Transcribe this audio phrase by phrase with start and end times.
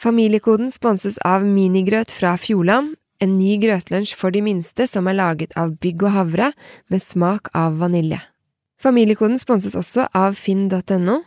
[0.00, 5.52] Familiekoden sponses av Minigrøt fra Fjordland, en ny grøtlunsj for de minste som er laget
[5.60, 6.46] av bygg og havre
[6.88, 8.16] med smak av vanilje.
[8.80, 11.18] Familiekoden sponses også av finn.no.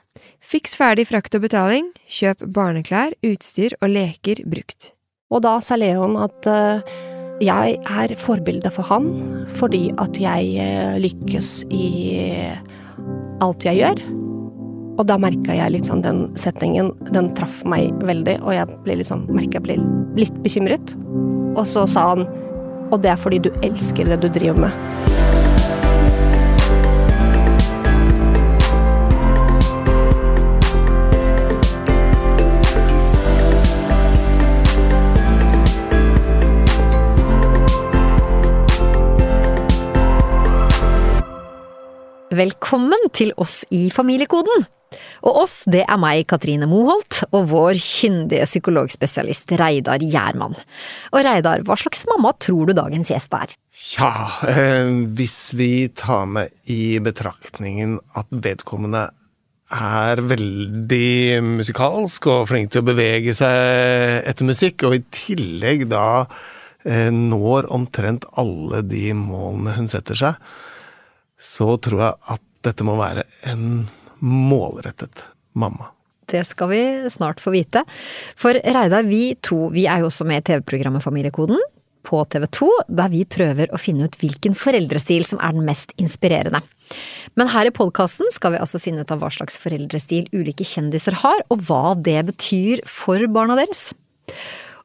[0.41, 4.89] Fiks ferdig frakt og betaling, kjøp barneklær, utstyr og leker brukt.
[5.29, 6.81] Og da sa Leon at uh,
[7.45, 9.13] jeg er forbilde for han
[9.61, 11.85] fordi at jeg uh, lykkes i
[13.37, 14.22] alt jeg gjør.
[14.93, 18.99] Og da merka jeg litt sånn den setningen, den traff meg veldig, og jeg ble
[19.01, 19.77] liksom, merka jeg ble
[20.19, 20.93] litt bekymret.
[21.57, 22.27] Og så sa han
[22.93, 25.13] og det er fordi du elsker det du driver med.
[42.33, 44.65] Velkommen til oss i Familiekoden.
[45.23, 50.55] Og oss, det er meg, Katrine Moholt, og vår kyndige psykologspesialist Reidar Gjermann.
[51.13, 53.55] Og Reidar, hva slags mamma tror du dagens gjest er?
[53.73, 54.13] Tja,
[54.51, 59.07] eh, hvis vi tar med i betraktningen at vedkommende
[59.73, 66.25] er veldig musikalsk og flink til å bevege seg etter musikk, og i tillegg da
[66.85, 70.53] eh, når omtrent alle de målene hun setter seg,
[71.43, 73.85] så tror jeg at dette må være en
[74.23, 75.91] målrettet mamma.
[76.31, 77.83] Det skal vi snart få vite.
[78.39, 81.59] For Reidar, vi to vi er jo også med i TV-programmet Familiekoden
[82.03, 85.93] på TV 2, der vi prøver å finne ut hvilken foreldrestil som er den mest
[86.01, 86.63] inspirerende.
[87.39, 91.15] Men her i podkasten skal vi altså finne ut av hva slags foreldrestil ulike kjendiser
[91.23, 93.91] har, og hva det betyr for barna deres.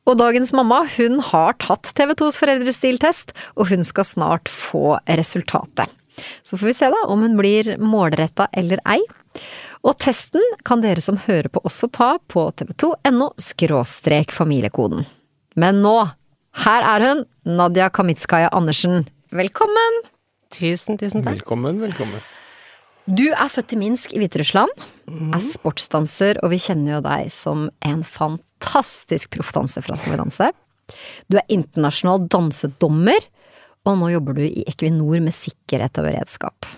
[0.08, 5.90] Og dagens mamma hun har tatt TV 2s foreldrestiltest, og hun skal snart få resultatet.
[6.42, 9.02] Så får vi se da om hun blir målretta eller ei.
[9.86, 15.06] Og testen kan dere som hører på også ta på tv2.no skråstrek familiekoden.
[15.58, 15.96] Men nå,
[16.64, 19.06] her er hun, Nadia Kamitskaja Andersen.
[19.34, 20.02] Velkommen!
[20.54, 21.42] Tusen, tusen takk.
[21.42, 22.22] Velkommen, velkommen.
[23.08, 24.72] Du er født i Minsk i Hviterussland,
[25.08, 30.50] er sportsdanser, og vi kjenner jo deg som en fantastisk proffdanser fra Skal vi danse.
[31.28, 33.24] Du er internasjonal dansedommer,
[33.88, 36.68] og nå jobber du i Equinor med sikkerhet og beredskap.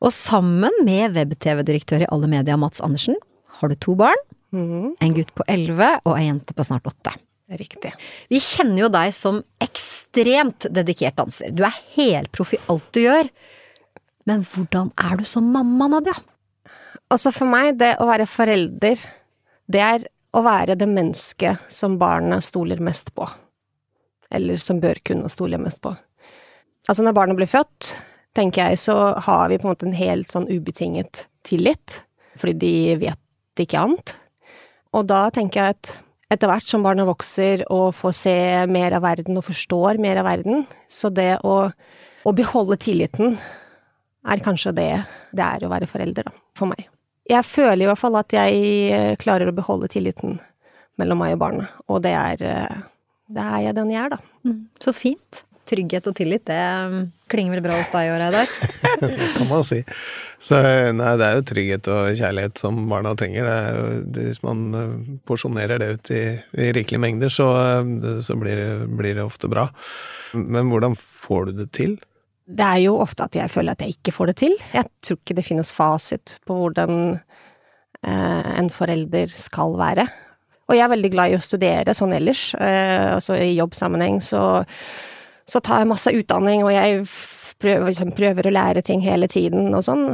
[0.00, 3.18] Og sammen med web-TV-direktør i Alle Media, Mats Andersen,
[3.60, 4.20] har du to barn.
[5.04, 7.12] En gutt på elleve og ei jente på snart åtte.
[7.50, 7.90] Riktig.
[8.30, 11.50] Vi kjenner jo deg som ekstremt dedikert danser.
[11.50, 13.30] Du er helproff i alt du gjør.
[14.30, 16.14] Men hvordan er du som mamma, Nadia?
[17.10, 19.02] Altså for meg, det å være forelder,
[19.70, 23.26] det er å være det mennesket som barnet stoler mest på.
[24.30, 25.90] Eller som bør kunne stole mest på.
[26.86, 27.90] Altså når barnet blir født,
[28.36, 28.96] tenker jeg, så
[29.26, 32.02] har vi på en måte en helt sånn ubetinget tillit.
[32.40, 34.14] Fordi de vet ikke annet.
[34.96, 35.90] Og da tenker jeg at
[36.30, 38.36] etter hvert som barnet vokser og får se
[38.70, 41.56] mer av verden og forstår mer av verden, så det å,
[42.22, 43.34] å beholde tilliten
[44.30, 44.90] er kanskje det
[45.34, 46.86] det er å være forelder, da, for meg.
[47.30, 50.38] Jeg føler i hvert fall at jeg klarer å beholde tilliten
[51.00, 52.42] mellom meg og barnet, og det er
[53.30, 54.18] Det er jeg den jeg er, da.
[54.82, 55.44] Så fint.
[55.70, 56.56] Trygghet og tillit, det
[57.30, 58.52] klinger vel bra hos deg i òg, Reidar?
[59.38, 59.80] kan man si.
[60.42, 60.60] Så
[60.96, 63.46] nei, det er jo trygghet og kjærlighet som barna trenger.
[63.46, 64.94] Det er jo, det, hvis man eh,
[65.28, 66.22] porsjonerer det ut i,
[66.58, 69.68] i rikelige mengder, så, eh, så blir, det, blir det ofte bra.
[70.34, 71.98] Men hvordan får du det til?
[72.50, 74.56] Det er jo ofte at jeg føler at jeg ikke får det til.
[74.74, 80.08] Jeg tror ikke det finnes fasit på hvordan eh, en forelder skal være.
[80.70, 82.50] Og jeg er veldig glad i å studere sånn ellers.
[82.54, 84.42] Eh, altså i jobbsammenheng så,
[85.48, 87.04] så tar jeg masse utdanning, og jeg
[87.60, 90.04] prøver, liksom, prøver å lære ting hele tiden og sånn.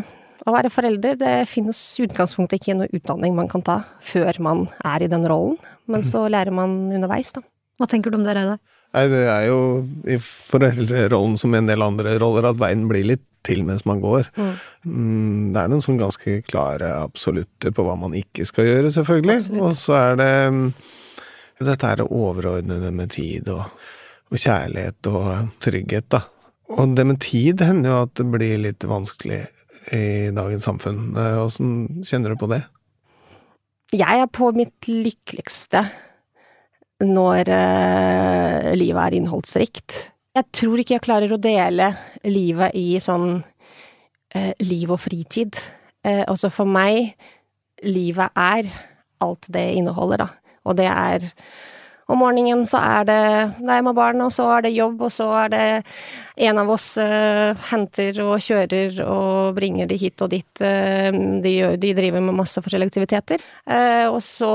[0.47, 4.67] Å være forelder, det finnes i utgangspunktet ikke noe utdanning man kan ta før man
[4.87, 5.57] er i den rollen,
[5.91, 7.43] men så lærer man underveis, da.
[7.77, 8.61] Hva tenker du om det, Reidar?
[8.97, 9.59] Nei, det er jo
[10.09, 14.01] i foreldrerollen som i en del andre roller at veien blir litt til mens man
[14.03, 14.31] går.
[14.39, 19.61] Mm, det er noen sånn ganske klare absolutter på hva man ikke skal gjøre, selvfølgelig.
[19.61, 20.65] Og så er det mm,
[21.61, 23.67] dette her overordnede med tid og,
[24.31, 26.25] og kjærlighet og trygghet, da.
[26.77, 29.45] Og det med tid hender jo at det blir litt vanskelig
[29.95, 31.13] i dagens samfunn.
[31.45, 32.65] Åssen kjenner du på det?
[33.95, 35.85] Jeg er på mitt lykkeligste
[37.07, 39.99] når eh, livet er innholdsrikt.
[40.37, 41.93] Jeg tror ikke jeg klarer å dele
[42.27, 43.39] livet i sånn
[44.35, 45.61] eh, liv og fritid.
[46.03, 47.15] Eh, altså for meg,
[47.87, 48.69] livet er
[49.23, 50.57] alt det inneholder, da.
[50.67, 51.31] Og det er
[52.07, 53.23] om morgenen så er det
[53.67, 55.65] deg med barn, og så er det jobb, og så er det
[56.47, 60.63] en av oss eh, henter og kjører og bringer de hit og dit.
[60.63, 61.11] Eh,
[61.43, 63.43] de, de driver med masse forskjellige aktiviteter.
[63.67, 64.53] Eh, og så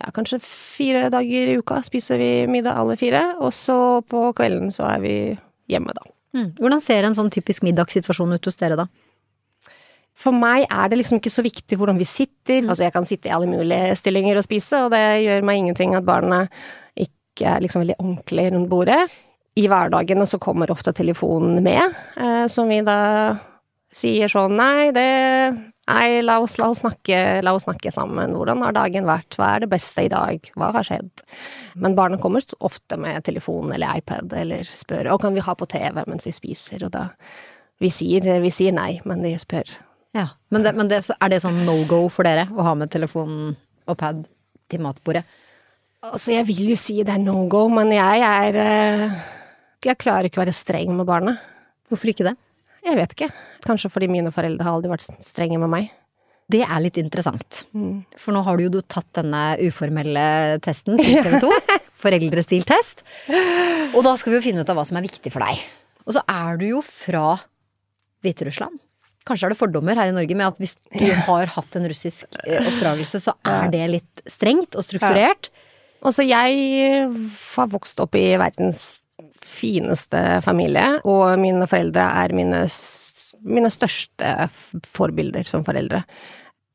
[0.00, 4.74] ja, kanskje fire dager i uka spiser vi middag alle fire, og så på kvelden
[4.74, 5.14] så er vi
[5.70, 6.10] hjemme, da.
[6.34, 6.50] Mm.
[6.58, 8.86] Hvordan ser en sånn typisk middagssituasjon ut hos dere, da?
[10.20, 12.66] For meg er det liksom ikke så viktig hvordan vi sitter.
[12.66, 15.96] Altså, jeg kan sitte i alle mulige stillinger og spise, og det gjør meg ingenting
[15.96, 16.44] at barna
[16.98, 19.00] ikke er liksom veldig ordentlig rundt bordet.
[19.58, 23.00] I hverdagene så kommer ofte telefonen med, eh, som vi da
[23.90, 25.10] sier sånn nei, det
[25.90, 28.36] Nei, la oss, la, oss snakke, la oss snakke sammen.
[28.36, 29.34] Hvordan har dagen vært?
[29.34, 30.44] Hva er det beste i dag?
[30.54, 31.24] Hva har skjedd?
[31.82, 35.66] Men barna kommer ofte med telefon eller iPad eller spør og kan vi ha på
[35.66, 37.08] TV mens vi spiser, og da
[37.82, 39.66] vi sier, vi sier nei, men de spør.
[40.16, 42.90] Ja, Men, det, men det, er det sånn no go for dere å ha med
[42.90, 43.52] telefon
[43.86, 44.24] og pad
[44.70, 45.22] til matbordet?
[46.02, 49.20] Altså, jeg vil jo si det er no go, men jeg er eh,
[49.84, 51.36] Jeg klarer ikke å være streng med barna.
[51.88, 52.34] Hvorfor ikke det?
[52.86, 53.28] Jeg vet ikke.
[53.66, 55.90] Kanskje fordi mine foreldre har aldri vært strenge med meg.
[56.50, 57.62] Det er litt interessant.
[57.76, 58.02] Mm.
[58.18, 61.78] For nå har du jo tatt denne uformelle testen til TV 2.
[62.00, 63.04] Foreldrestiltest.
[63.94, 65.60] Og da skal vi jo finne ut av hva som er viktig for deg.
[66.08, 67.36] Og så er du jo fra
[68.24, 68.80] Hviterussland.
[69.30, 72.40] Kanskje er det fordommer her i Norge med at hvis du har hatt en russisk
[72.42, 75.52] eh, oppdragelse, så er det litt strengt og strukturert.
[75.52, 75.66] Ja.
[76.10, 77.06] Altså, jeg
[77.54, 79.00] har vokst opp i verdens
[79.44, 82.62] fineste familie, og mine foreldre er mine,
[83.44, 84.48] mine største
[84.96, 86.02] forbilder som foreldre.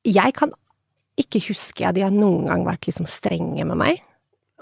[0.06, 0.54] Jeg kan
[1.20, 4.04] ikke huske at de har noen gang vært liksom strenge med meg.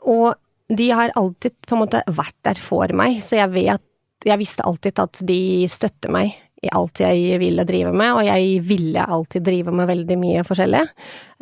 [0.07, 0.33] Og
[0.73, 3.89] de har alltid på en måte vært der for meg, så jeg vet
[4.23, 8.59] Jeg visste alltid at de støtter meg i alt jeg ville drive med, og jeg
[8.67, 10.83] ville alltid drive med veldig mye forskjellig.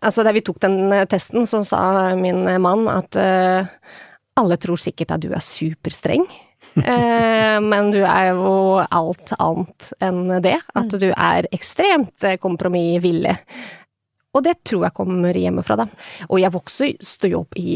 [0.02, 0.80] Altså, da vi tok den
[1.12, 1.82] testen, så sa
[2.18, 3.70] min mann at uh,
[4.42, 6.26] alle tror sikkert at du er superstreng.
[6.72, 10.56] Eh, men du er jo alt annet enn det.
[10.78, 13.34] At du er ekstremt eh, kompromissvillig.
[14.32, 15.88] Og det tror jeg kommer hjemmefra, da.
[16.30, 16.94] Og jeg vokser,
[17.28, 17.76] jo opp i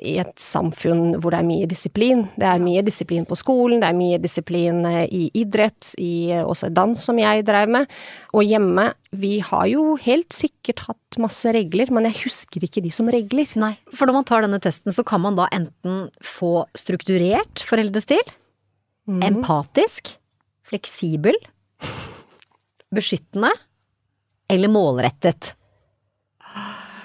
[0.00, 2.24] i et samfunn hvor det er mye disiplin.
[2.38, 6.70] Det er mye disiplin på skolen, det er mye disiplin eh, i idrett, i også
[6.74, 7.90] dans som jeg drev med.
[8.36, 12.92] Og hjemme, vi har jo helt sikkert hatt masse regler, men jeg husker ikke de
[12.94, 13.50] som regler.
[13.60, 18.22] Nei, for når man tar denne testen, så kan man da enten få strukturert foreldrestil,
[19.10, 19.20] mm.
[19.32, 20.14] empatisk,
[20.66, 21.38] fleksibel,
[22.94, 23.50] beskyttende
[24.52, 25.55] eller målrettet.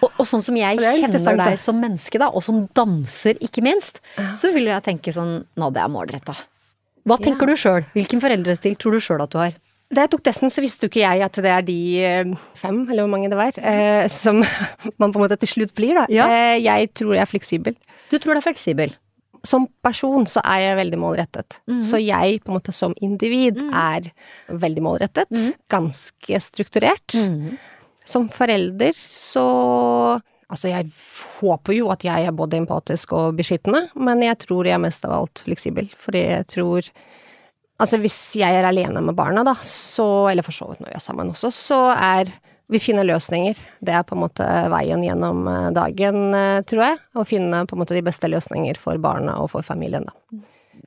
[0.02, 4.02] Og, og, sånn som jeg kjenner deg som menneske, da, og som danser, ikke minst,
[4.38, 6.34] så vil jeg tenke sånn Nå, det er målretta.
[7.08, 7.54] Hva tenker ja.
[7.54, 7.86] du sjøl?
[7.96, 9.54] Hvilken foreldrestil tror du sjøl at du har?
[9.92, 12.84] Da jeg tok testen, så visste jo ikke jeg at det er de eh, fem,
[12.86, 14.40] eller hvor mange det var, eh, som
[15.02, 16.06] man på en måte til slutt blir, da.
[16.14, 16.28] Ja.
[16.32, 17.76] Eh, jeg tror jeg er fleksibel.
[18.12, 18.96] Du tror du er fleksibel?
[19.48, 21.60] Som person så er jeg veldig målrettet.
[21.68, 21.82] Mm.
[21.84, 23.72] Så jeg på en måte som individ mm.
[23.74, 24.12] er
[24.64, 25.32] veldig målrettet.
[25.34, 25.56] Mm.
[25.74, 27.18] Ganske strukturert.
[28.08, 29.48] Som forelder så
[30.52, 30.90] Altså, jeg
[31.40, 35.06] håper jo at jeg er både empatisk og beskyttende, men jeg tror jeg er mest
[35.08, 36.92] av alt fleksibel, fordi jeg tror
[37.82, 40.98] Altså, hvis jeg er alene med barna, da, så Eller for så vidt når vi
[41.00, 42.30] er sammen også, så er
[42.72, 43.58] Vi finner løsninger.
[43.84, 47.00] Det er på en måte veien gjennom eh, dagen, eh, tror jeg.
[47.20, 50.38] Å finne på en måte de beste løsninger for barna og for familien, da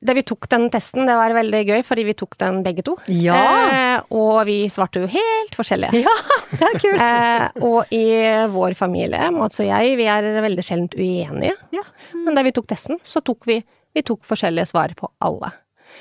[0.01, 2.95] da vi tok den testen, det var veldig gøy, fordi vi tok den begge to.
[3.11, 3.37] Ja.
[3.37, 6.03] Eh, og vi svarte jo helt forskjellige.
[6.05, 6.15] Ja,
[6.51, 7.03] det er kult.
[7.05, 8.05] Eh, og i
[8.51, 11.55] vår familie, Mats og jeg, vi er veldig sjelden uenige.
[11.75, 11.85] Ja.
[12.13, 12.25] Mm.
[12.27, 13.59] Men da vi tok testen, så tok vi,
[13.95, 15.53] vi tok forskjellige svar på alle.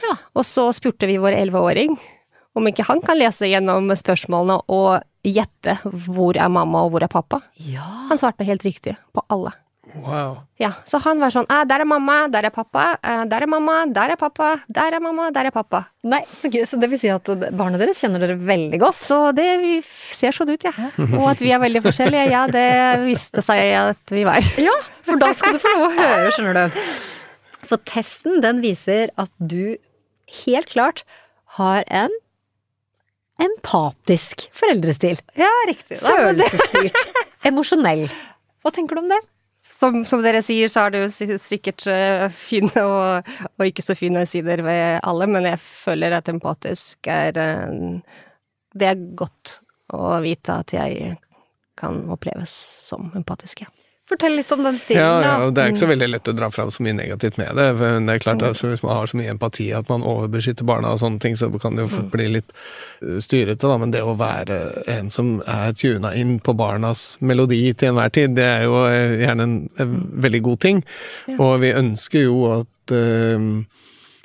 [0.05, 0.17] Ja.
[0.35, 1.97] Og så spurte vi vår elleveåring
[2.55, 7.13] om ikke han kan lese gjennom spørsmålene og gjette hvor er mamma og hvor er
[7.13, 7.41] pappa.
[7.59, 7.87] Ja.
[8.11, 9.55] Han svarte helt riktig på alle.
[9.95, 10.41] Wow.
[10.59, 13.47] Ja, så han var sånn ah, 'Der er mamma, der er pappa, eh, der er
[13.47, 15.85] mamma, der er pappa, der er mamma, der er pappa'.
[16.03, 17.25] Nei, Så gøy, så det vil si at
[17.55, 18.99] barna deres kjenner dere veldig godt?
[18.99, 20.73] Så det ser sånn ut, ja.
[20.99, 22.67] Og at vi er veldig forskjellige, ja, det
[23.07, 24.43] viste seg at vi var.
[24.59, 24.75] Ja,
[25.07, 26.81] for da skal du få lov å høre, skjønner du.
[27.65, 29.77] For testen, den viser at du
[30.45, 31.05] helt klart
[31.59, 32.11] har en
[33.43, 35.19] empatisk foreldrestil.
[35.39, 35.99] Ja, riktig.
[36.03, 36.99] Følelsesstyrt.
[37.47, 38.07] Emosjonell.
[38.65, 39.21] Hva tenker du om det?
[39.69, 43.97] Som, som, dere sier, så er det jo sikkert uh, fine og, og, ikke så
[43.99, 48.19] fine sider ved alle, men jeg føler at empatisk er uh,
[48.75, 49.59] Det er godt
[49.95, 51.17] å vite at jeg
[51.79, 52.53] kan oppleves
[52.89, 53.84] som empatisk, ja.
[54.05, 55.01] Fortell litt om den stilen.
[55.01, 57.57] Ja, ja, Det er ikke så veldig lett å dra fram så mye negativt med
[57.57, 57.71] det.
[57.81, 61.01] det er klart at Hvis man har så mye empati at man overbeskytter barna og
[61.01, 62.53] sånne ting, så kan det jo fort bli litt
[63.01, 63.79] eh, styrete, da.
[63.81, 64.59] Men det å være
[64.93, 69.17] en som er tuna inn på barnas melodi til enhver tid, det er jo eh,
[69.25, 69.97] gjerne en, en
[70.27, 70.85] veldig god ting.
[71.39, 73.65] Og vi ønsker jo at uh,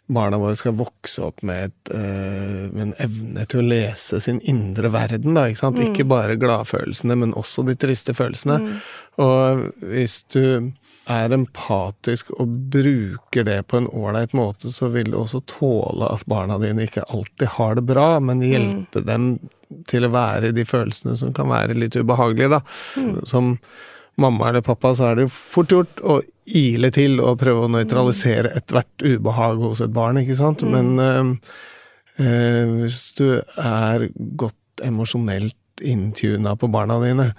[0.09, 4.39] barna våre skal vokse opp med, et, eh, med en evne til å lese sin
[4.41, 5.81] indre verden, da, ikke sant.
[5.83, 8.59] Ikke bare gladfølelsene, men også de triste følelsene.
[9.21, 10.71] Og hvis du
[11.09, 16.25] er empatisk og bruker det på en ålreit måte, så vil du også tåle at
[16.29, 19.31] barna dine ikke alltid har det bra, men hjelpe dem
[19.89, 22.61] til å være i de følelsene som kan være litt ubehagelige, da.
[23.29, 23.57] Som
[24.21, 26.19] mamma eller pappa, så er det jo fort gjort å
[26.59, 30.65] ile til og prøve å nøytralisere ethvert ubehag hos et barn, ikke sant.
[30.67, 31.35] Men øh,
[32.81, 34.09] hvis du er
[34.39, 37.29] godt emosjonelt inntuna på barna dine,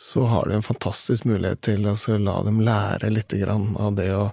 [0.00, 3.98] så har du en fantastisk mulighet til å altså, la dem lære litt grann av
[3.98, 4.30] det å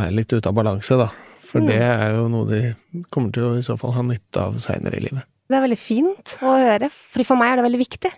[0.00, 1.10] være litt ute av balanse, da.
[1.44, 4.56] For det er jo noe de kommer til å i så fall ha nytte av
[4.62, 5.28] seinere i livet.
[5.52, 8.12] Det er veldig fint å høre, for for meg er det veldig viktig.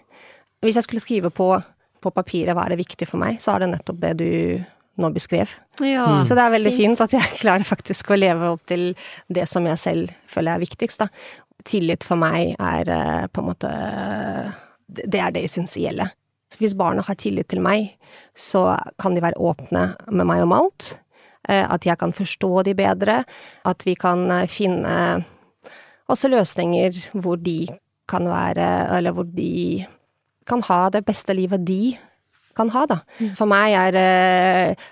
[0.62, 1.48] Hvis jeg skulle skrive på,
[2.04, 4.28] på papiret hva er det viktig for meg, så er det nettopp det du
[5.02, 5.50] nå beskrev.
[5.82, 7.00] Ja, Så det er veldig fint.
[7.02, 8.92] at jeg klarer faktisk å leve opp til
[9.32, 11.08] det som jeg selv føler er viktigst, da.
[11.64, 13.70] Tillit for meg er eh, på en måte
[14.86, 16.06] Det er det essensielle.
[16.52, 17.88] Så hvis barna har tillit til meg,
[18.36, 20.92] så kan de være åpne med meg om alt.
[21.48, 23.22] Eh, At jeg kan forstå de bedre.
[23.66, 25.24] At vi kan eh, finne
[26.12, 27.64] også løsninger hvor de
[28.06, 28.66] kan være
[28.98, 29.86] Eller hvor de
[30.48, 31.94] kan ha det beste livet de
[32.56, 33.00] kan ha, da.
[33.38, 34.90] For meg er eh,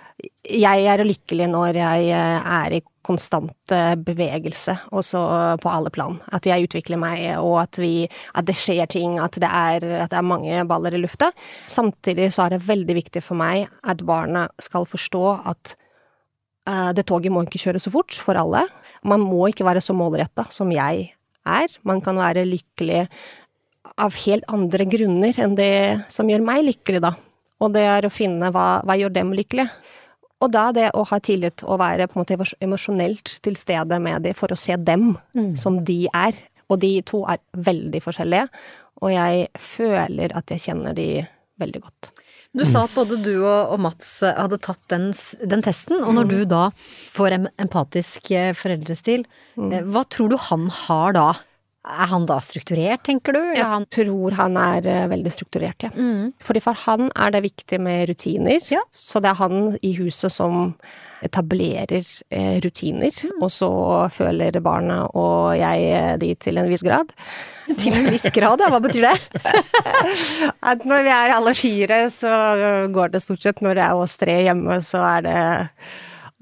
[0.53, 5.21] Jeg er lykkelig når jeg eh, er i konstant eh, bevegelse, også
[5.63, 6.19] på alle plan.
[6.35, 10.13] At jeg utvikler meg, og at, vi, at det skjer ting, at det, er, at
[10.13, 11.33] det er mange baller i lufta.
[11.71, 15.75] Samtidig så er det veldig viktig for meg at barna skal forstå at
[16.71, 18.63] uh, det toget må ikke kjøre så fort for alle.
[19.03, 21.09] Man må ikke være så målretta som jeg
[21.43, 21.75] er.
[21.83, 23.09] Man kan være lykkelig
[24.01, 25.75] av helt andre grunner enn det
[26.13, 27.15] som gjør meg lykkelig, da.
[27.63, 29.71] Og det er å finne hva, hva gjør dem lykkelige.
[30.43, 34.25] Og da det å ha tillit og være på en måte emosjonelt til stede med
[34.27, 35.13] dem for å se dem
[35.59, 36.35] som de er.
[36.73, 38.49] Og de to er veldig forskjellige,
[39.03, 41.07] og jeg føler at jeg kjenner de
[41.61, 42.13] veldig godt.
[42.53, 45.11] Du sa at både du og, Mats hadde tatt den,
[45.49, 46.67] den testen, og når du da
[47.13, 49.25] får en empatisk eh, foreldrestil,
[49.57, 51.29] eh, hva tror du han har da?
[51.83, 53.41] Er han da strukturert, tenker du?
[53.59, 55.91] Jeg tror han er eh, veldig strukturert, ja.
[56.47, 58.61] Fordi for han er det viktig med rutiner.
[58.71, 58.85] Ja.
[58.95, 60.77] Så det er han i huset som
[61.27, 63.73] etablerer eh, rutiner, og så
[64.15, 67.11] føler barna og jeg eh, de til en viss grad.
[67.79, 68.71] Til en viss grad, ja.
[68.71, 69.43] Hva betyr det?
[70.71, 72.33] At når vi er alle fire, så
[72.93, 73.63] går det stort sett.
[73.65, 75.37] Når det er oss tre hjemme, så er det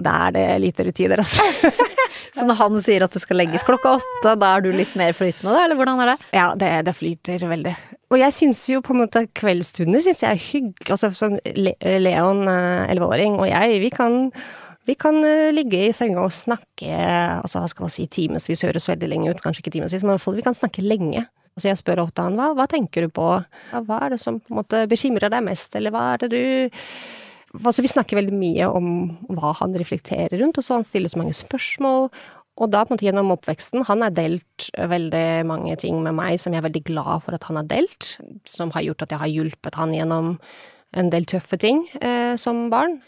[0.01, 1.45] da er det lite rutiner, altså.
[2.37, 5.15] Så når han sier at det skal legges klokka åtte, da er du litt mer
[5.17, 6.17] flytende, da, eller hvordan er det?
[6.37, 7.75] Ja, det, det flyter veldig.
[8.11, 10.89] Og jeg syns jo på en måte kveldsstunder syns jeg er hyggelig.
[10.91, 14.19] Altså sånn Leon, eh, elleveåring, og jeg, vi kan
[14.89, 18.89] vi kan eh, ligge i senga og snakke altså hva skal man si, timevis, høres
[18.91, 21.27] veldig lenge ut, kanskje ikke timevis, men i hvert fall vi kan snakke lenge.
[21.59, 23.27] Så jeg spør åtta han hva, hva tenker du på,
[23.75, 26.71] hva er det som på en måte bekymrer deg mest, eller hva er det du
[27.59, 28.91] Altså, vi snakker veldig mye om
[29.35, 32.11] hva han reflekterer rundt, og så han stiller så mange spørsmål.
[32.61, 36.37] Og da på en måte gjennom oppveksten Han har delt veldig mange ting med meg
[36.41, 38.17] som jeg er veldig glad for at han har delt.
[38.49, 40.35] Som har gjort at jeg har hjulpet han gjennom
[40.99, 42.99] en del tøffe ting eh, som barn.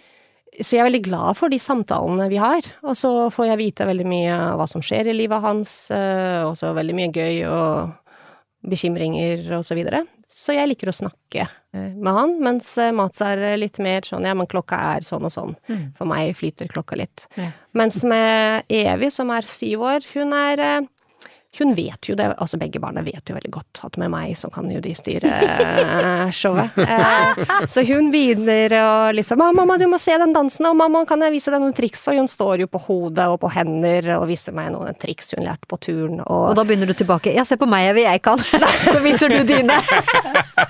[0.61, 2.67] Så jeg er veldig glad for de samtalene vi har.
[2.85, 6.43] Og så får jeg vite veldig mye av hva som skjer i livet hans, eh,
[6.47, 10.05] og så veldig mye gøy og bekymringer og så videre.
[10.31, 14.35] Så jeg liker å snakke med han, mens eh, Mats er litt mer sånn ja,
[14.37, 15.55] men klokka er sånn og sånn.
[15.97, 17.27] For meg flyter klokka litt.
[17.39, 17.49] Ja.
[17.79, 20.91] Mens med Evy, som er syv år, hun er eh,
[21.59, 24.49] hun vet jo det, altså begge barna vet jo veldig godt at med meg så
[24.53, 26.73] kan jo de styre eh, showet.
[26.93, 31.05] Eh, så hun begynner å liksom 'Mamma, mamma, du må se den dansen, og mamma,
[31.09, 34.11] kan jeg vise deg noen triks?' Og hun står jo på hodet og på hender
[34.19, 36.21] og viser meg noen triks hun lærte på turen.
[36.25, 37.33] Og da begynner du tilbake.
[37.37, 38.41] Ja, se på meg, jeg vil jeg kan.
[38.93, 39.77] Så viser du dine.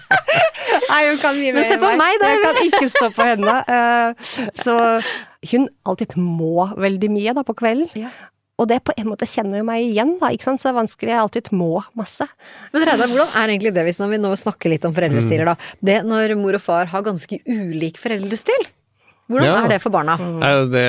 [0.93, 3.57] Nei, hun kan mye Men se på meg, da, Jeg kan ikke stå på henne.
[3.77, 4.77] Eh, så
[5.53, 7.89] hun alltid må veldig mye da på kvelden.
[7.99, 8.13] Ja.
[8.63, 10.63] Og det på en måte kjenner jo meg igjen, da, ikke sant.
[10.63, 11.11] Så det er vanskelig.
[11.13, 12.29] Jeg alltid må masse.
[12.75, 15.73] Men Reidar, hvordan er egentlig det hvis når vi nå snakker litt om foreldrestiler, da?
[15.83, 18.71] Det når mor og far har ganske ulik foreldrestil?
[19.31, 19.65] Hvordan Ja.
[19.65, 20.17] er det for barna?
[20.19, 20.83] Nei, det,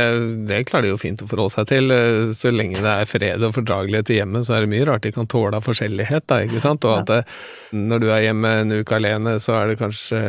[0.49, 1.91] det klarer de jo fint å forholde seg til.
[1.93, 5.03] Eh, Så lenge det er fred og fordragelighet i hjemmet, så er det mye rart
[5.05, 6.83] de kan tåle av forskjellighet, da, ikke sant.
[6.89, 7.19] Og at det,
[7.77, 10.19] når du er hjemme en uke alene, så er det kanskje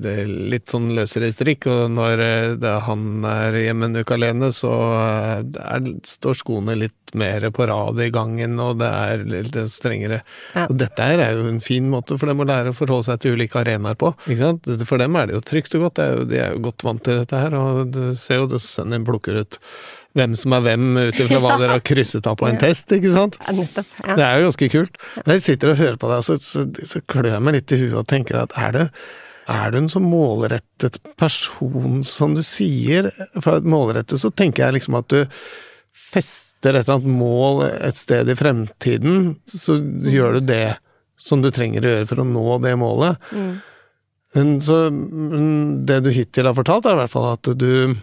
[0.00, 4.16] det er litt sånn løsere strikk, og når eh, det, han er hjemme en uke
[4.16, 9.24] alene, så eh, er, står skoene litt mer på rad i gangen, og det er
[9.26, 10.20] litt strengere.
[10.54, 10.68] Ja.
[10.70, 13.34] Og dette er jo en fin måte for dem å lære å forholde seg til
[13.34, 14.14] ulike arenaer på.
[14.86, 17.18] For dem er det jo trygt og godt, er de er jo godt vant til
[17.24, 19.58] dette her, og du ser jo sønnen din plukker ut
[20.18, 23.12] hvem som er hvem ut ifra hva dere har krysset av på en test, ikke
[23.14, 23.38] sant?
[23.44, 23.96] Ja, nettopp.
[24.02, 24.18] Ja.
[24.18, 25.00] Det er jo ganske kult.
[25.22, 27.80] Når jeg sitter og hører på deg, så, så, så klør jeg meg litt i
[27.84, 28.86] huet og tenker at er det
[29.50, 33.08] er du en så målrettet person som du sier?
[33.42, 35.24] For målrettet så tenker jeg liksom at du
[35.96, 40.76] fester et eller annet mål et sted i fremtiden, så gjør du det
[41.20, 43.30] som du trenger å gjøre for å nå det målet.
[43.34, 43.50] Mm.
[44.36, 44.84] Men så
[45.86, 47.96] det du hittil har fortalt, er i hvert fall at du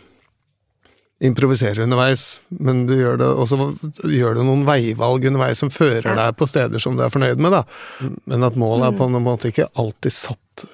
[1.24, 3.57] improviserer underveis, men du gjør det også
[4.05, 7.55] gjør du noen veivalg underveis som fører deg på steder som du er fornøyd med,
[7.55, 7.63] da.
[8.29, 10.67] Men at målet er på en måte ikke alltid satt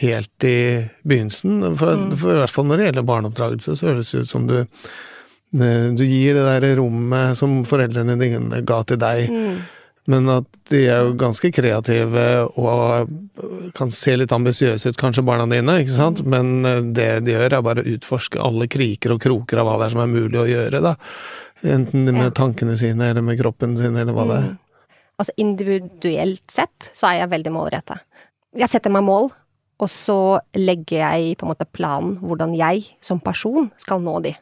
[0.00, 0.56] helt i
[1.04, 1.60] begynnelsen.
[1.76, 4.56] For, for i hvert fall når det gjelder barneoppdragelse, så høres det ut som du
[5.50, 9.56] du gir det der rommet som foreldrene dine ga til deg, Mm.
[10.10, 12.24] Men at de er jo ganske kreative
[12.58, 13.10] og
[13.76, 17.58] kan se litt ambisiøse ut, kanskje barna dine, ikke sant, men eh, det de gjør
[17.58, 20.40] er bare å utforske alle kriker og kroker av hva det er som er mulig
[20.40, 20.96] å gjøre, da.
[21.60, 24.50] Enten med tankene sine, eller med kroppen sin, eller hva det er.
[24.50, 24.58] Mm.
[25.20, 28.06] Altså individuelt sett så er jeg veldig målrettet.
[28.56, 29.28] Jeg setter meg mål,
[29.80, 34.32] og så legger jeg på en måte planen hvordan jeg som person skal nå de.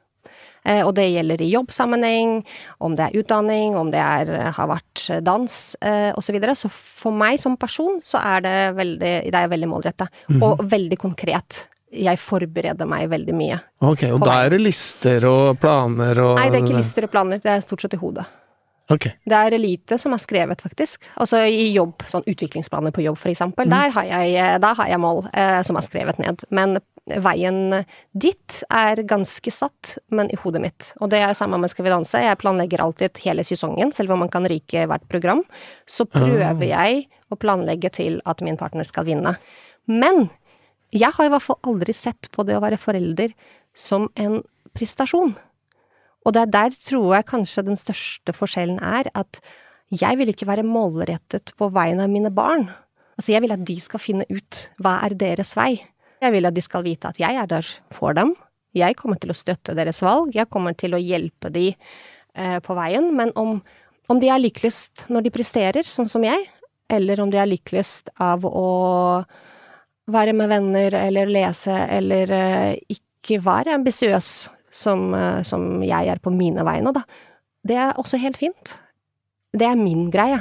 [0.69, 2.43] Eh, og det gjelder i jobbsammenheng,
[2.85, 6.29] om det er utdanning, om det er, har vært dans eh, osv.
[6.29, 6.53] Så, videre.
[6.61, 10.25] så for meg som person så er det veldig, det er veldig målrettet.
[10.37, 11.63] Og veldig konkret.
[11.89, 13.57] Jeg forbereder meg veldig mye.
[13.81, 17.15] Ok, og da er det lister og planer og Nei, det er ikke lister og
[17.15, 18.27] planer, det er stort sett i hodet.
[18.89, 19.13] Okay.
[19.25, 21.05] Det er lite som er skrevet, faktisk.
[21.21, 23.69] Altså i jobb, sånn utviklingsplaner på jobb, for eksempel.
[23.69, 26.45] Der, har jeg, der har jeg mål eh, som er skrevet ned.
[26.49, 26.79] Men
[27.25, 30.89] veien dit er ganske satt, men i hodet mitt.
[31.03, 32.21] Og det er samme med Skal vi danse.
[32.23, 35.43] Jeg planlegger alltid hele sesongen, selv om man kan ryke hvert program.
[35.87, 39.37] Så prøver jeg å planlegge til at min partner skal vinne.
[39.89, 40.29] Men
[40.95, 43.35] jeg har i hvert fall aldri sett på det å være forelder
[43.77, 44.41] som en
[44.77, 45.35] prestasjon.
[46.27, 49.41] Og det er der tror jeg kanskje den største forskjellen er, at
[49.95, 52.67] jeg vil ikke være målrettet på vegne av mine barn.
[53.17, 55.79] Altså jeg vil at de skal finne ut hva er deres vei.
[56.23, 58.35] Jeg vil at de skal vite at jeg er der for dem.
[58.77, 62.77] Jeg kommer til å støtte deres valg, jeg kommer til å hjelpe de eh, på
[62.79, 63.11] veien.
[63.17, 63.59] Men om,
[64.11, 66.47] om de er lykkeligst når de presterer, sånn som jeg,
[66.89, 68.69] eller om de er lykkeligst av å
[70.09, 74.31] være med venner eller lese eller eh, ikke være ambisiøs
[74.71, 77.05] som, eh, som jeg er på mine vegne, da.
[77.69, 78.77] Det er også helt fint.
[79.53, 80.41] Det er min greie.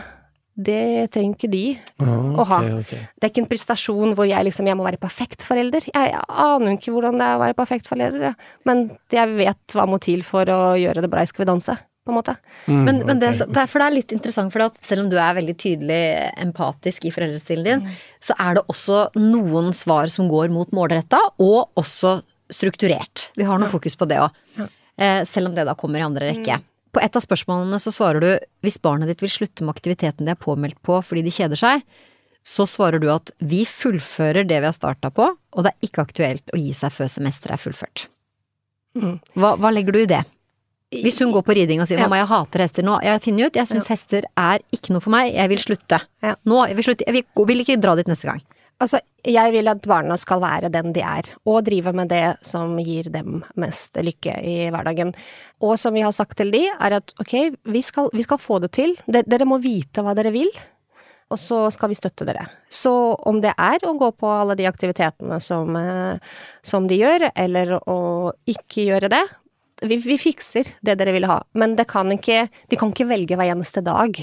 [0.57, 1.63] Det trenger ikke de.
[2.01, 2.57] Å ha.
[2.79, 3.03] Okay.
[3.13, 5.85] Det er ikke en prestasjon hvor jeg liksom, jeg må være perfekt forelder.
[5.91, 8.33] Jeg, jeg aner ikke hvordan det er å være perfekt forelder,
[8.65, 11.75] men jeg vet hva må til for å gjøre det bra i Skal vi danse,
[12.07, 12.33] på en måte.
[12.65, 15.11] Mm, Men, men det, det er, for det er litt interessant, for at selv om
[15.11, 15.99] du er veldig tydelig
[16.41, 17.85] empatisk i foreldrestilen din,
[18.23, 22.17] så er det også noen svar som går mot målretta, og også
[22.49, 23.27] strukturert.
[23.37, 24.41] Vi har noe fokus på det òg.
[24.57, 24.67] Ja.
[24.97, 26.57] Eh, selv om det da kommer i andre rekke.
[26.95, 28.29] På et av spørsmålene så svarer du
[28.65, 31.83] hvis barnet ditt vil slutte med aktiviteten de er påmeldt på fordi de kjeder seg,
[32.47, 36.05] så svarer du at vi fullfører det vi har starta på, og det er ikke
[36.07, 38.07] aktuelt å gi seg før semesteret er fullført.
[38.95, 39.17] Mm.
[39.35, 40.23] Hva, hva legger du i det?
[41.03, 42.07] Hvis hun går på riding og sier Ja.
[42.07, 45.11] 'mamma, jeg hater hester nå', jeg finner ut, jeg syns hester er ikke noe for
[45.11, 45.99] meg, jeg vil slutte.
[46.23, 46.35] Ja.
[46.45, 48.41] Nå, jeg vil slutte, jeg vil, vil ikke dra dit neste gang.
[48.77, 52.75] Altså, jeg vil at barna skal være den de er, og drive med det som
[52.77, 55.15] gir dem mest lykke i hverdagen.
[55.65, 57.33] Og som vi har sagt til de, er at ok,
[57.73, 58.93] vi skal, vi skal få det til.
[59.09, 60.51] Dere må vite hva dere vil,
[61.33, 62.45] og så skal vi støtte dere.
[62.69, 62.93] Så
[63.27, 66.21] om det er å gå på alle de aktivitetene som, eh,
[66.61, 67.99] som de gjør, eller å
[68.47, 69.25] ikke gjøre det,
[69.81, 71.41] vi, vi fikser det dere vil ha.
[71.57, 74.21] Men kan ikke, de kan ikke velge hver eneste dag,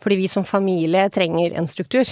[0.00, 2.08] fordi vi som familie trenger en struktur.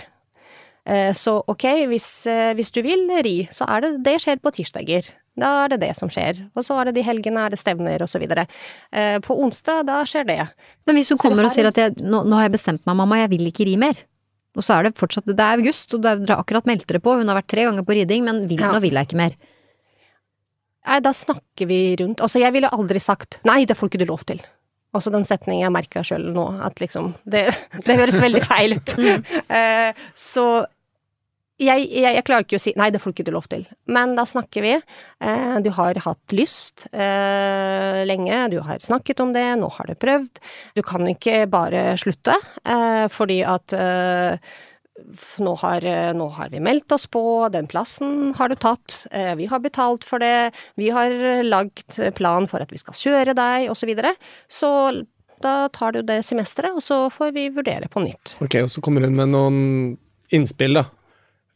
[0.88, 4.52] Eh, Så ok, hvis, eh, hvis du vil ri, så er det det skjer på
[4.56, 5.04] tirsdager.
[5.38, 6.40] Da er det det som skjer.
[6.56, 8.46] Og så er det de helgene er det stevner og så videre.
[8.92, 10.48] Eh, På onsdag, da skjer det.
[10.86, 11.50] Men hvis hun kommer har...
[11.50, 13.76] og sier at jeg, nå, 'nå har jeg bestemt meg, mamma, jeg vil ikke ri
[13.76, 14.00] mer',
[14.56, 16.98] og så er det fortsatt Det er august, og er, dere har akkurat meldt dere
[17.04, 18.72] på, hun har vært tre ganger på riding, men vil, Ja.
[18.72, 19.36] nå vil jeg ikke mer.
[20.88, 22.20] Nei, da snakker vi rundt.
[22.24, 24.40] Altså, jeg ville aldri sagt 'nei, det får ikke du lov til'.
[24.94, 27.44] Også den setningen jeg merka sjøl nå, at liksom det,
[27.86, 28.94] det høres veldig feil ut.
[29.50, 30.64] Eh, så
[31.58, 34.14] jeg, jeg, jeg klarer ikke å si 'nei, det får ikke du lov til', men
[34.18, 34.76] da snakker vi.
[34.78, 39.98] Eh, du har hatt lyst eh, lenge, du har snakket om det, nå har du
[39.98, 40.40] prøvd.
[40.78, 44.38] Du kan ikke bare slutte, eh, fordi at eh,
[45.42, 47.22] nå har, eh, nå har vi meldt oss på,
[47.54, 51.10] den plassen har du tatt, eh, vi har betalt for det, vi har
[51.46, 54.14] lagd plan for at vi skal kjøre deg, og så videre.
[54.50, 54.70] Så
[55.42, 58.38] da tar du det semesteret, og så får vi vurdere på nytt.
[58.42, 59.58] Ok, og så kommer hun med noen
[60.34, 60.88] innspill, da.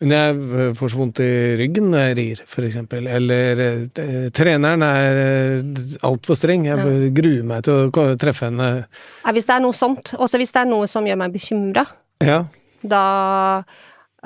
[0.02, 1.28] Jeg eh, får så vondt i
[1.60, 3.06] ryggen når jeg rir, eksempel.
[3.06, 6.66] Eller eh, treneren er eh, altfor streng.
[6.66, 7.10] Jeg Ja.
[7.14, 8.86] gruer meg til å treffe henne.
[9.24, 11.86] Ja, hvis det er noe sånt, også hvis det er noe som gjør meg bekymra,
[12.22, 12.44] Ja.
[12.82, 13.62] da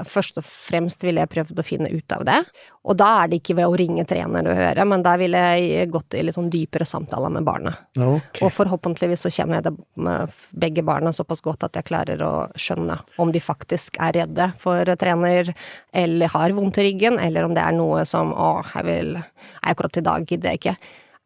[0.05, 2.37] Først og fremst ville jeg prøvd å finne ut av det.
[2.85, 5.89] Og da er det ikke ved å ringe trener og høre, men da ville jeg
[5.95, 7.81] gått i litt sånn dypere samtaler med barnet.
[7.97, 8.45] Okay.
[8.45, 12.35] Og forhåpentligvis så kjenner jeg det med begge barna såpass godt at jeg klarer å
[12.61, 15.55] skjønne om de faktisk er redde for trener,
[15.97, 19.73] eller har vondt i ryggen, eller om det er noe som å, jeg vil Nei,
[19.73, 20.75] akkurat i dag gidder jeg ikke.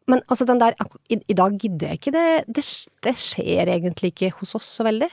[0.09, 0.75] Men altså den der
[1.11, 2.63] i, i dag gidder jeg ikke, det, det,
[3.05, 5.09] det skjer egentlig ikke hos oss så veldig.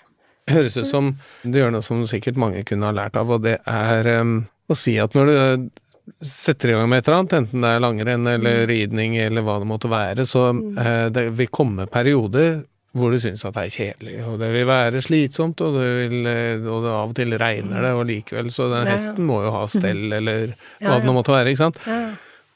[0.48, 3.58] Høres ut som du gjør noe som sikkert mange kunne ha lært av, og det
[3.68, 5.84] er um, å si at når du eh,
[6.24, 9.58] setter i gang med et eller annet, enten det er langrenn eller ridning eller hva
[9.60, 12.62] det måtte være, så uh, det vil komme perioder
[12.98, 16.28] hvor du syns at det er kjedelig, og det vil være slitsomt, og det, vil,
[16.30, 19.52] eh, og det av og til regner det, og likevel, så den hesten må jo
[19.54, 21.82] ha stell, eller hva det nå måtte være, ikke sant?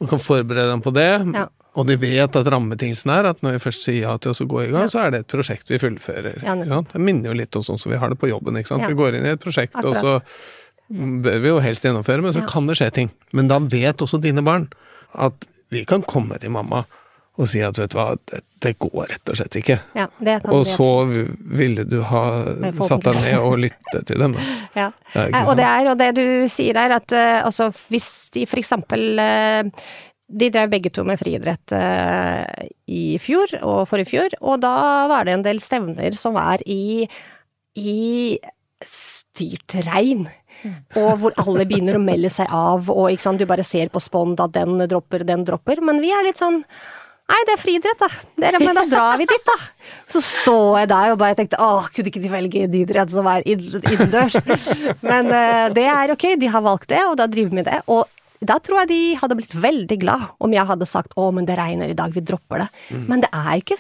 [0.02, 1.46] Man kan forberede dem på det, Ja.
[1.72, 4.64] Og de vet at rammebetingelsen er at når vi først sier ja til å gå
[4.66, 6.42] i gang, så er det et prosjekt vi fullfører.
[6.44, 6.56] Ja.
[6.92, 8.58] Det minner jo litt om sånn som vi har det på jobben.
[8.60, 8.84] ikke sant?
[8.84, 8.90] Ja.
[8.92, 10.18] Vi går inn i et prosjekt, og så
[10.92, 12.50] bør vi jo helst gjennomføre, men så Ja.
[12.52, 13.10] kan det skje ting.
[13.32, 14.68] Men da vet også dine barn
[15.14, 16.84] at vi kan komme til mamma
[17.40, 19.78] og si at vet du hva, det, det går rett og slett ikke.
[19.96, 20.88] Ja, det kan Og så
[21.40, 22.44] ville du ha
[22.84, 24.36] satt deg ned og lytte til dem.
[24.36, 24.44] da.
[24.82, 24.90] Ja.
[25.14, 28.60] Det Og det er og det du sier der, at uh, altså hvis de for
[28.60, 29.62] eksempel eh,
[30.32, 34.72] De drev begge to med friidrett eh, i fjor og forrige fjor, og da
[35.10, 37.04] var det en del stevner som var i
[37.76, 38.38] i
[38.84, 40.26] styrt regn.
[40.96, 44.40] Og hvor alle begynner å melde seg av, og sant, du bare ser på spond
[44.44, 45.80] at den dropper, den dropper.
[45.82, 46.62] Men vi er litt sånn
[47.32, 48.08] Nei, det er friidrett, da.
[48.42, 49.54] Dere, men da drar vi dit, da.
[50.10, 53.28] Så står jeg der og bare tenkte åh, kunne ikke de velge en idrett som
[53.30, 54.36] er inn- innendørs?
[55.06, 57.78] Men uh, det er ok, de har valgt det, og da driver vi med det.
[57.94, 58.02] Og
[58.48, 61.56] da tror jeg de hadde blitt veldig glad om jeg hadde sagt å, men det
[61.58, 62.68] regner i dag, vi dropper det.
[63.10, 63.78] Men det er ikke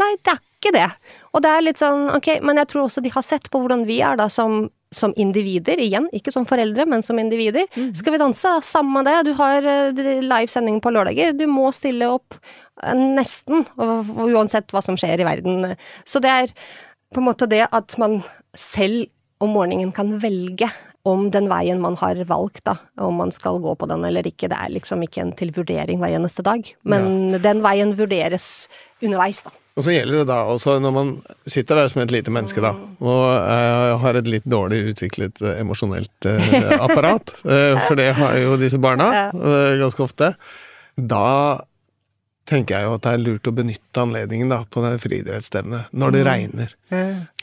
[0.00, 0.88] Nei, det er ikke det.
[1.32, 3.86] Og det er litt sånn, ok, men jeg tror også de har sett på hvordan
[3.88, 7.68] vi er da som som individer, igjen, ikke som foreldre, men som individer.
[7.94, 8.42] Skal vi danse?
[8.42, 9.62] Da, Samme det, du har
[9.94, 12.34] livesending på lørdager, du må stille opp
[12.82, 15.76] eh, nesten, uansett hva som skjer i verden.
[16.02, 16.54] Så det er
[17.14, 18.18] på en måte det at man
[18.58, 19.06] selv
[19.40, 20.68] om morgenen kan velge
[21.08, 24.50] om den veien man har valgt, da, om man skal gå på den eller ikke.
[24.52, 28.68] Det er liksom ikke en til vurdering hver eneste dag, men den veien vurderes
[29.00, 29.54] underveis, da.
[29.78, 31.10] Og så gjelder det da også når man
[31.48, 35.54] sitter der som et lite menneske, da, og uh, har et litt dårlig utviklet uh,
[35.54, 36.52] emosjonelt uh,
[36.86, 39.26] apparat, for det har jo disse barna Ja.
[39.80, 40.34] ganske ofte,
[40.96, 41.60] da
[42.50, 46.14] tenker jeg jo at det er lurt å benytte anledningen da på det friidrettsstevnet når
[46.16, 46.72] det regner.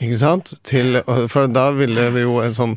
[0.04, 0.52] Ikke sant?
[0.68, 1.00] Til,
[1.32, 2.74] for da ville vi jo en sånn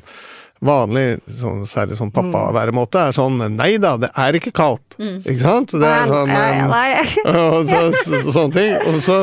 [0.62, 1.06] vanlig,
[1.40, 4.98] sånn, særlig sånn pappa-væremåte, er sånn Nei da, det er ikke kaldt.
[5.00, 5.74] Ikke sant?
[5.74, 6.76] Det er sånn um,
[7.56, 8.76] og så, så, sånne ting.
[8.92, 9.18] Og så,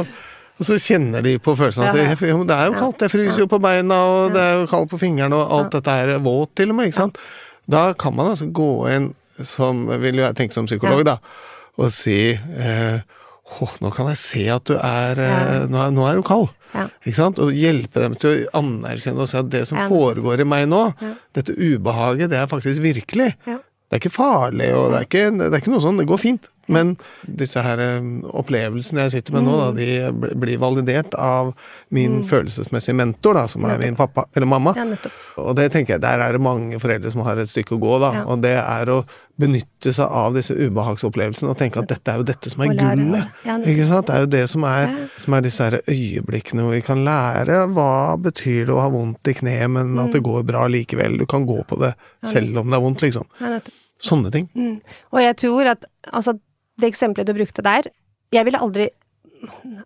[0.59, 3.51] og så kjenner de på følelsen at det, det er jo kaldt, jeg fryser jo
[3.51, 6.74] på beina, og det er jo kaldt på fingrene, og alt dette er våt til
[6.74, 7.22] og med, ikke sant.
[7.70, 11.20] Da kan man altså gå inn som, vil jo jeg tenke som psykolog, da,
[11.79, 12.98] og si eh,
[13.61, 15.38] «Åh, nå kan jeg se at du er ja.
[15.66, 16.50] nå, er nå er du kald.
[16.74, 16.84] Ja.
[17.02, 17.38] Ikke sant?
[17.42, 19.87] Og hjelpe dem til å anerkjenne og se at det som Ja.
[19.88, 20.82] foregår i meg nå,
[21.34, 23.32] dette ubehaget, det er faktisk virkelig.
[23.48, 23.56] Ja.
[23.88, 26.20] Det er ikke farlig, og det er ikke, det er ikke noe sånn, det går
[26.20, 26.50] fint.
[26.68, 31.54] Men disse her eh, opplevelsene jeg sitter med nå, da, de blir validert av
[31.94, 34.74] min følelsesmessige mentor, da, som er min pappa eller mamma.
[34.76, 34.85] Ja.
[35.40, 37.94] Og det tenker jeg, der er det mange foreldre som har et stykke å gå,
[38.04, 38.12] da.
[38.20, 38.26] Ja.
[38.28, 39.02] Og det er å
[39.38, 43.28] benytte seg av disse ubehagsopplevelsene og tenke at dette er jo dette som er gullet.
[43.70, 44.09] Ikke sant?
[44.09, 47.61] Det er jo det som er, som er disse her øyeblikkene hvor vi kan lære
[47.76, 50.12] hva betyr det å ha vondt i kneet, men at Mm.
[50.16, 51.18] det går bra likevel.
[51.22, 51.92] Du kan gå på det
[52.26, 53.28] selv om det er vondt, liksom.
[53.40, 53.61] Ja.
[54.02, 54.48] Sånne ting.
[54.54, 54.81] Mm.
[55.12, 56.35] Og jeg tror at altså,
[56.78, 57.90] det eksempelet du brukte der
[58.34, 58.90] Jeg ville aldri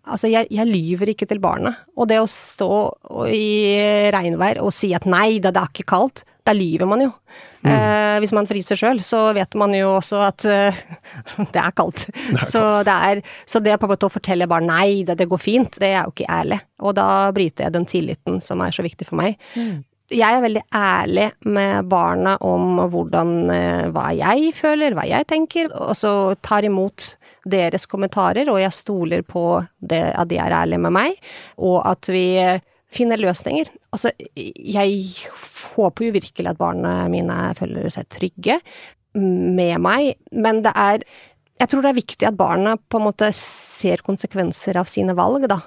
[0.03, 1.77] Altså, jeg, jeg lyver ikke til barnet.
[1.93, 2.69] Og det å stå
[3.29, 7.11] i regnvær og si at nei det er ikke kaldt, da lyver man jo.
[7.63, 10.81] Eh, hvis man fryser sjøl, så vet man jo også at uh,
[11.53, 12.07] det er kaldt.
[12.49, 15.41] så, det er, så det på en måte å fortelle barn nei da, det går
[15.41, 16.59] fint, det er jo ikke ærlig.
[16.83, 19.37] Og da bryter jeg den tilliten som er så viktig for meg.
[20.11, 25.71] Jeg er veldig ærlig med barna om hvordan, eh, hva jeg føler, hva jeg tenker,
[25.71, 27.15] og så tar imot
[27.47, 31.15] deres kommentarer, og jeg stoler på det, at de er ærlige med meg,
[31.57, 32.27] og at vi
[32.93, 33.71] finner løsninger.
[33.93, 35.05] Altså, jeg
[35.73, 38.59] håper jo virkelig at barna mine føler seg trygge
[39.13, 41.05] med meg, men det er
[41.61, 45.45] Jeg tror det er viktig at barna på en måte ser konsekvenser av sine valg,
[45.47, 45.59] da.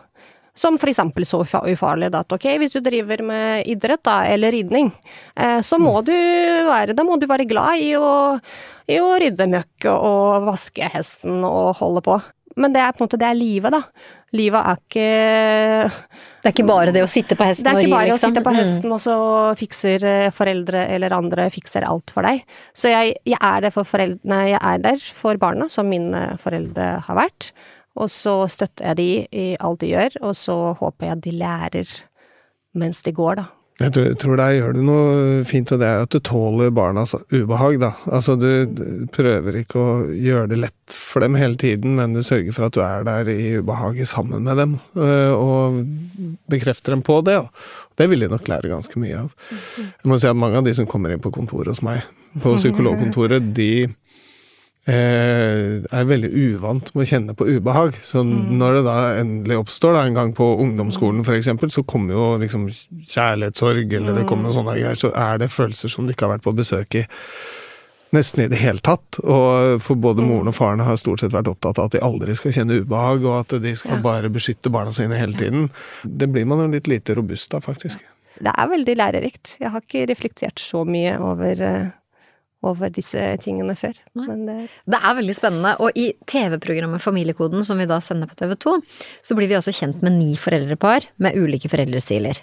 [0.56, 4.88] Som eksempel så ufa- ufarlig at ok, hvis du driver med idrett da, eller ridning,
[5.36, 8.40] eh, så må du være, må du være glad i å,
[8.88, 12.16] i å rydde møkk og vaske hesten og holde på.
[12.56, 13.82] Men det er på en måte, det er livet da.
[14.32, 15.08] Livet er ikke
[16.40, 17.84] Det er ikke bare det å sitte på hesten og ri, liksom?
[17.84, 18.32] det er ikke bare å liksom.
[18.32, 18.58] sitte på Mm.
[18.62, 19.16] hesten, og så
[19.60, 22.40] fikser eh, foreldre eller andre fikser alt for deg.
[22.72, 27.16] Så jeg, jeg er for foreldrene, jeg er der for barna, som mine foreldre har
[27.20, 27.52] vært.
[27.96, 31.94] Og så støtter jeg de i alt de gjør, og så håper jeg de lærer
[32.76, 33.46] mens de går, da.
[33.76, 37.12] Jeg tror, tror der gjør det noe fint, og det er at du tåler barnas
[37.28, 37.90] ubehag, da.
[38.08, 38.48] Altså du
[39.12, 42.76] prøver ikke å gjøre det lett for dem hele tiden, men du sørger for at
[42.76, 45.82] du er der i ubehaget sammen med dem, øh, og
[46.48, 47.36] bekrefter dem på det.
[47.36, 47.68] da.
[48.00, 49.52] Det vil de nok lære ganske mye av.
[49.76, 52.00] Jeg må si at mange av de som kommer inn på kontoret hos meg,
[52.40, 53.90] på psykologkontoret, de
[54.94, 57.96] er veldig uvant med å kjenne på ubehag.
[58.06, 62.26] Så når det da endelig oppstår, da, en gang på ungdomsskolen f.eks., så kommer jo
[62.42, 66.28] liksom kjærlighetssorg, eller det kommer noe sånne greier, så er det følelser som du ikke
[66.28, 67.06] har vært på besøk i
[68.14, 69.18] nesten i det hele tatt.
[69.24, 72.36] Og for både moren og faren har stort sett vært opptatt av at de aldri
[72.38, 75.70] skal kjenne ubehag, og at de skal bare beskytte barna sine hele tiden.
[76.04, 78.04] Det blir man jo litt lite robust av, faktisk.
[78.36, 79.54] Det er veldig lærerikt.
[79.62, 81.86] Jeg har ikke reflektert så mye over, eh,
[82.66, 83.94] over disse tingene før.
[84.18, 88.36] Men det, Det er veldig spennende, og i TV-programmet Familiekoden, som vi da sender på
[88.38, 88.74] TV 2,
[89.22, 92.42] så blir vi også kjent med ni foreldrepar med ulike foreldrestiler.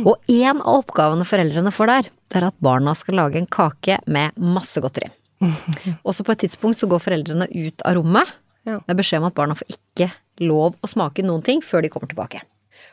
[0.00, 3.98] Og en av oppgavene foreldrene får der, det er at barna skal lage en kake
[4.08, 5.10] med masse godteri.
[6.06, 8.36] Og så på et tidspunkt så går foreldrene ut av rommet
[8.68, 8.80] Ja.
[8.88, 10.10] med beskjed om at barna får ikke
[10.44, 12.42] lov å smake noen ting før de kommer tilbake.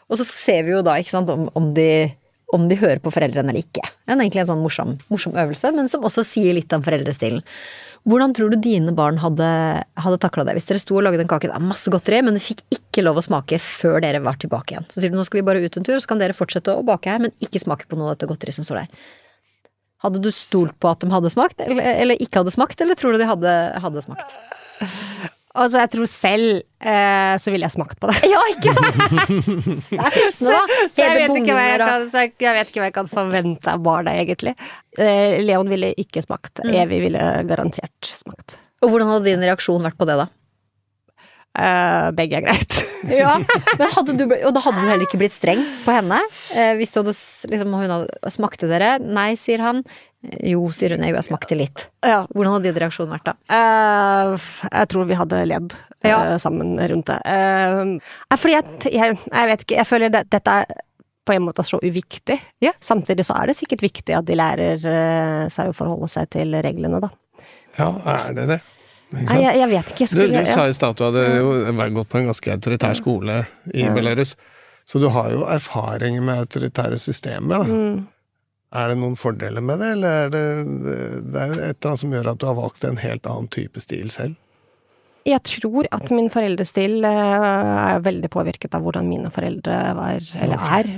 [0.10, 1.88] Og så ser vi jo da, ikke sant, om, om de
[2.54, 3.82] om de hører på foreldrene eller ikke.
[3.82, 7.42] Det er egentlig en sånn morsom, morsom øvelse, men som også sier litt om foreldrestilen.
[8.06, 9.48] Hvordan tror du dine barn hadde,
[9.98, 11.50] hadde takla det hvis dere sto og lagde en kake?
[11.50, 14.86] Det masse godteri, men det fikk ikke lov å smake før dere var tilbake igjen.
[14.94, 16.86] Så sier du nå skal vi bare ut en tur, så kan dere fortsette å
[16.86, 19.08] bake her, men ikke smake på noe av dette godteriet som står der.
[20.06, 23.16] Hadde du stolt på at de hadde smakt, eller, eller ikke hadde smakt, eller tror
[23.16, 24.38] du de hadde, hadde smakt?
[25.56, 26.50] altså, jeg tror selv
[26.86, 28.18] eh, så ville jeg smakt på det.
[28.34, 29.02] Ja, ikke sant?
[29.90, 30.80] Det er fristende, da.
[30.92, 33.12] Så jeg vet, ikke hva jeg, kan, så jeg, jeg vet ikke hva jeg kan
[33.12, 34.56] forvente av barna, egentlig.
[35.00, 36.64] Eh, Leon ville ikke smakt.
[36.66, 38.58] Evy ville garantert smakt.
[38.84, 40.28] Og hvordan hadde din reaksjon vært på det, da?
[41.56, 42.82] Eh, begge er greit.
[43.06, 43.36] Ja,
[43.78, 46.18] men hadde du, Og da hadde du heller ikke blitt streng på henne?
[46.50, 47.12] Uh, hvis du hadde,
[47.52, 48.96] liksom, hun hadde Smakte dere?
[48.98, 49.84] Nei, sier han.
[50.26, 51.06] Eh, Jo, sier hun.
[51.06, 51.84] Jo, jeg smakte litt.
[52.02, 52.24] ja.
[52.34, 53.36] Hvordan hadde din reaksjon vært da?
[53.46, 56.18] Uh, jeg tror vi hadde ledd Ja.
[56.42, 57.20] sammen rundt det.
[58.42, 58.66] Fordi jeg,
[58.98, 60.82] jeg, jeg vet ikke, jeg føler det, dette er
[61.26, 62.40] på en måte så uviktig.
[62.66, 62.74] Ja.
[62.86, 64.82] Samtidig så er det sikkert viktig at de lærer
[65.54, 67.10] seg å forholde seg til reglene, da.
[67.78, 68.60] Ja, er det det?
[69.14, 70.04] Nei, jeg, jeg vet ikke.
[70.06, 72.52] Jeg Du, skulle, du sa i stad at du hadde jo gått på en ganske
[72.56, 73.38] autoritær skole
[73.74, 73.86] i.
[73.96, 74.36] Belarus.
[74.86, 77.66] Så du har jo erfaring med autoritære systemer, da.
[77.66, 78.08] mm,
[78.76, 80.44] Er det noen fordeler med det, eller er det
[81.34, 83.82] Det er et eller annet som gjør at du har valgt en helt annen type
[83.82, 84.36] stil selv?
[85.26, 90.68] Jeg tror at min foreldrestil eh, er veldig påvirket av hvordan mine foreldre var, eller
[90.78, 90.92] er.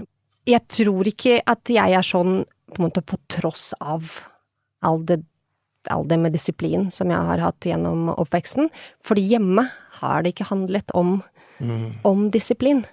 [0.48, 2.41] Jeg tror ikke at jeg er sånn
[2.74, 4.17] på en måte på tross av
[4.84, 5.22] all det,
[5.93, 8.69] all det med disiplin som jeg har hatt gjennom oppveksten.
[9.06, 9.67] Fordi hjemme
[10.02, 11.19] har det ikke handlet om,
[11.60, 11.95] Mm.
[12.06, 12.84] om disiplin.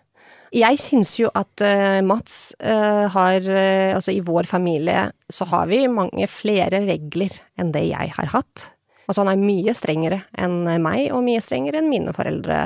[0.55, 5.67] Jeg syns jo at uh, Mats uh, har uh, Altså, i vår familie så har
[5.67, 8.71] vi mange flere regler enn det jeg har hatt.
[9.05, 12.61] Altså, han er mye strengere enn meg, og mye strengere enn mine foreldre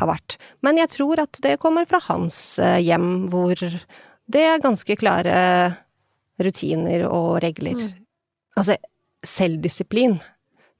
[0.00, 0.34] har vært.
[0.66, 5.76] Men jeg tror at det kommer fra hans hjem, hvor det er ganske klare
[6.42, 7.78] rutiner og regler.
[8.58, 8.74] Altså,
[9.26, 10.18] selvdisiplin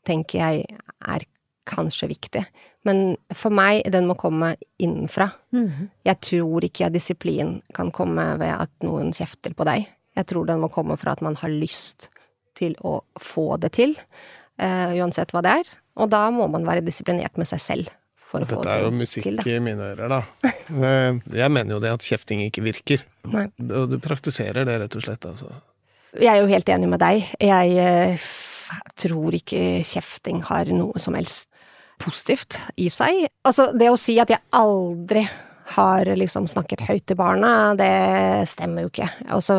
[0.06, 1.26] tenker jeg er
[1.66, 2.44] kanskje viktig.
[2.86, 5.30] Men for meg, den må komme innenfra.
[5.54, 5.90] Mhm.
[6.06, 9.88] Jeg tror ikke at disiplin kan komme ved at noen kjefter på deg.
[10.16, 12.08] Jeg tror den må komme fra at man har lyst
[12.56, 13.96] til å få det til,
[14.62, 15.72] uh, uansett hva det er.
[16.00, 17.90] Og da må man være disiplinert med seg selv
[18.26, 19.46] for å få Dette er jo musikk til det.
[19.46, 20.22] i mine ører, da.
[21.42, 23.04] Jeg mener jo det at kjefting ikke virker.
[23.32, 23.46] Nei.
[23.68, 25.28] Og du praktiserer det, rett og slett.
[25.28, 25.52] Altså.
[26.20, 27.26] Jeg er jo helt enig med deg.
[27.42, 28.28] Jeg eh,
[28.98, 31.50] tror ikke kjefting har noe som helst
[32.02, 33.26] positivt i seg.
[33.46, 35.24] Altså, det å si at jeg aldri
[35.76, 39.08] har liksom snakket høyt til barna, det stemmer jo ikke.
[39.34, 39.56] Altså,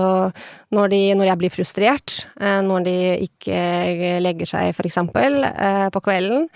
[0.71, 3.61] når, de, når jeg blir frustrert, eh, når de ikke
[4.23, 6.47] legger seg for eksempel eh, på kvelden,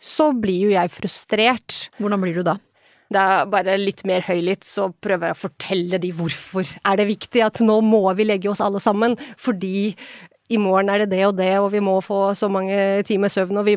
[0.00, 1.84] så blir jo jeg frustrert.
[2.00, 2.56] Hvordan blir du da?
[3.10, 7.08] Det er bare litt mer høylytt, så prøver jeg å fortelle de hvorfor er det
[7.08, 9.96] viktig at nå må vi legge oss alle sammen, fordi
[10.50, 13.58] i morgen er det det og det, og vi må få så mange timer søvn,
[13.60, 13.76] og vi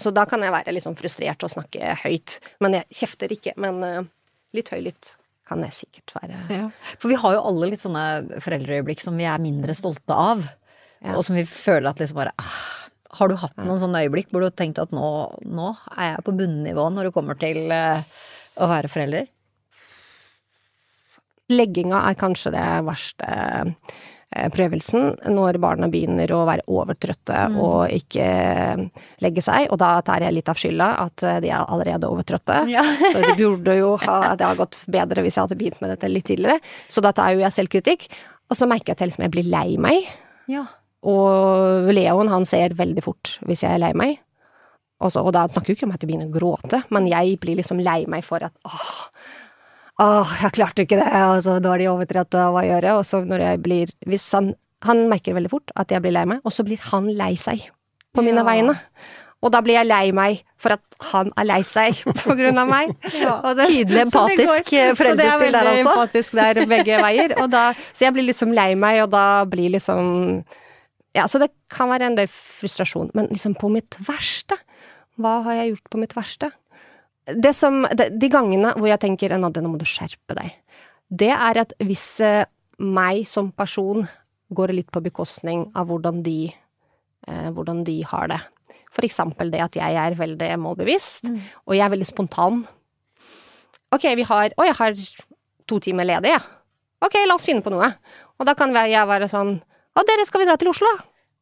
[0.00, 2.38] Så da kan jeg være litt sånn frustrert og snakke høyt.
[2.64, 4.02] Men jeg kjefter ikke, men eh,
[4.56, 5.16] litt høylytt.
[5.46, 6.70] kan det sikkert være Ja.
[6.98, 10.44] For vi har jo alle litt sånne foreldreøyeblikk som vi er mindre stolte av,
[11.04, 11.16] Ja.
[11.16, 14.40] og som vi føler at liksom bare ah, Har du hatt noen sånne øyeblikk hvor
[14.40, 15.10] du har tenkt at nå,
[15.44, 18.00] nå er jeg på bunnivå når det kommer til eh,
[18.60, 19.30] å være forelder?
[21.52, 27.58] Legginga er kanskje det verste eh, prøvelsen, når barna begynner å være overtrøtte Mm.
[27.60, 28.28] og ikke
[29.22, 32.62] legge seg, og da tar jeg litt av skylda at eh, de er allerede overtrøtte.
[33.12, 36.08] Så det burde jo ha Det har gått bedre hvis jeg hadde begynt med dette
[36.10, 36.60] litt tidligere.
[36.88, 38.08] Så da tar jo jeg selvkritikk.
[38.50, 40.08] Og så merker jeg at jeg liksom jeg blir lei meg.
[40.52, 40.64] Ja.
[41.04, 44.18] Og Leon han ser veldig fort hvis jeg er lei meg.
[45.00, 47.38] Og, så, og da snakker jo ikke om at jeg begynner å gråte, men jeg
[47.42, 48.92] blir liksom lei meg for at åh,
[50.04, 53.00] åh jeg klarte ikke det, og så da overtrett, og hva gjør jeg?
[53.00, 54.54] Og så når jeg blir Hvis han
[54.84, 57.62] Han merker veldig fort at jeg blir lei meg, og så blir han lei seg
[58.14, 58.46] på mine Ja.
[58.46, 58.74] vegne.
[59.44, 60.80] Og da blir jeg lei meg for at
[61.10, 62.92] han er lei seg på grunn av meg.
[63.20, 65.94] Ja, det- tydelig empatisk eh, foreldrestil der, Så det er veldig altså.
[65.94, 67.34] empatisk der begge veier.
[67.50, 70.44] Da, så jeg blir liksom lei meg, og da blir liksom
[71.16, 72.28] Ja, så det kan være en del
[72.60, 73.10] frustrasjon.
[73.14, 74.56] Men liksom på mitt verste
[75.20, 76.50] Hva har jeg gjort på mitt verste?
[77.24, 80.52] Det som De, gangene hvor jeg tenker Nadja, nå må du skjerpe deg.
[81.08, 82.44] Det er at hvis eh,
[82.82, 84.02] meg som person
[84.54, 86.50] går litt på bekostning av hvordan de,
[87.28, 88.40] eh, hvordan de har det.
[88.94, 91.38] For eksempel det at jeg er veldig målbevisst, Mm.
[91.66, 92.60] og jeg er veldig spontan.
[93.94, 94.94] Ok, vi har Å, jeg har
[95.66, 96.40] to timer ledig, ja.
[97.04, 97.88] Ok, la oss finne på noe.
[98.38, 99.60] Og da kan jeg være sånn
[99.94, 100.88] Å, dere, skal vi dra til Oslo?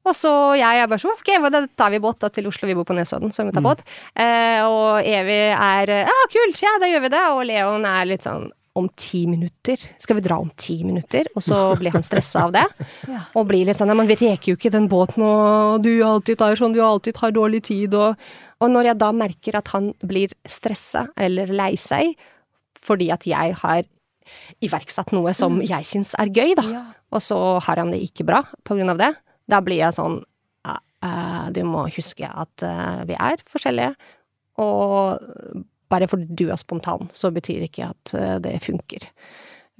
[0.04, 2.74] Og så jeg er bare sånn, ok, da tar vi båt da til Oslo, vi
[2.74, 3.84] bor på Nesodden, så vi tar båt.
[4.18, 7.22] Eh, og Evy er ja, kult, ja, da gjør vi det.
[7.36, 9.76] Og Leon er litt sånn om ti minutter.
[10.00, 11.28] Skal vi dra om ti minutter?
[11.36, 12.64] Og så blir han stressa av det.
[13.06, 13.20] Ja.
[13.38, 16.40] Og blir litt sånn ja, men vi reker jo ikke den båten, og du alltid
[16.40, 18.16] tar sånn, du alltid har dårlig tid, og
[18.62, 22.12] Og når jeg da merker at han blir stressa eller lei seg
[22.86, 23.82] fordi at jeg har
[24.62, 26.82] iverksatt noe som jeg syns er gøy, da, Ja.
[27.10, 29.10] og så har han det ikke bra på grunn av det,
[29.52, 30.20] da blir jeg sånn
[30.68, 33.94] eh, Du må huske at eh, vi er forskjellige,
[34.62, 39.10] og bare fordi du er spontan, så betyr ikke at eh, det funker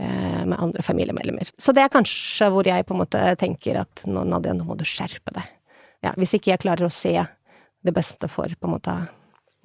[0.02, 1.50] med andre familiemedlemmer.
[1.60, 4.74] Så det er kanskje hvor jeg på en måte tenker at nå, Nadia, nå må
[4.74, 5.44] du skjerpe deg.
[6.02, 8.94] Ja, hvis ikke jeg klarer å se det beste for på en måte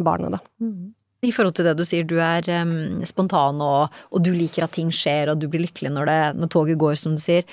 [0.03, 0.41] barnet, da.
[1.25, 4.75] I forhold til det du sier, du er um, spontan og, og du liker at
[4.75, 7.47] ting skjer og du blir lykkelig når, det, når toget går, som du sier.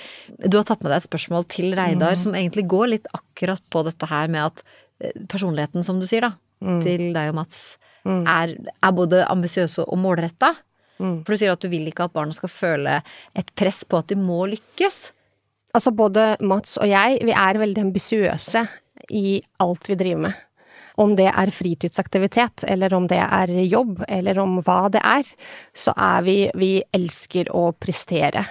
[0.45, 3.81] Du har tatt med deg et spørsmål til Reidar som egentlig går litt akkurat på
[3.87, 4.61] dette her med at
[5.01, 6.35] eh, personligheten, som du sier da,
[6.85, 7.65] til deg og Mats,
[8.05, 10.53] er, er både ambisiøs og målretta.
[11.01, 11.19] Mm.
[11.25, 12.99] For du sier at du vil ikke at barna skal føle
[13.35, 15.07] et press på at de må lykkes.
[15.75, 18.63] Altså både Mats og jeg, vi er veldig ambisiøse
[19.11, 20.43] i alt vi driver med.
[21.01, 25.27] Om det er fritidsaktivitet, eller om det er jobb, eller om hva det er,
[25.75, 28.45] så er vi Vi elsker å prestere.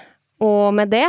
[0.44, 1.07] Og med det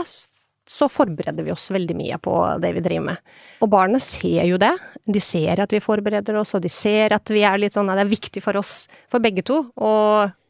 [0.66, 3.34] så forbereder vi oss veldig mye på det vi driver med.
[3.62, 4.72] Og barna ser jo det.
[5.06, 8.00] De ser at vi forbereder oss, og de ser at vi er litt sånn at
[8.00, 9.94] det er viktig for oss, for begge to, å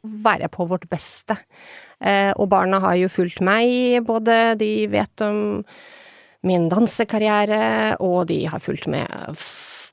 [0.06, 1.36] være på vårt beste.
[2.00, 5.64] Eh, og barna har jo fulgt meg, både de vet om
[6.46, 9.36] min dansekarriere, og de har fulgt med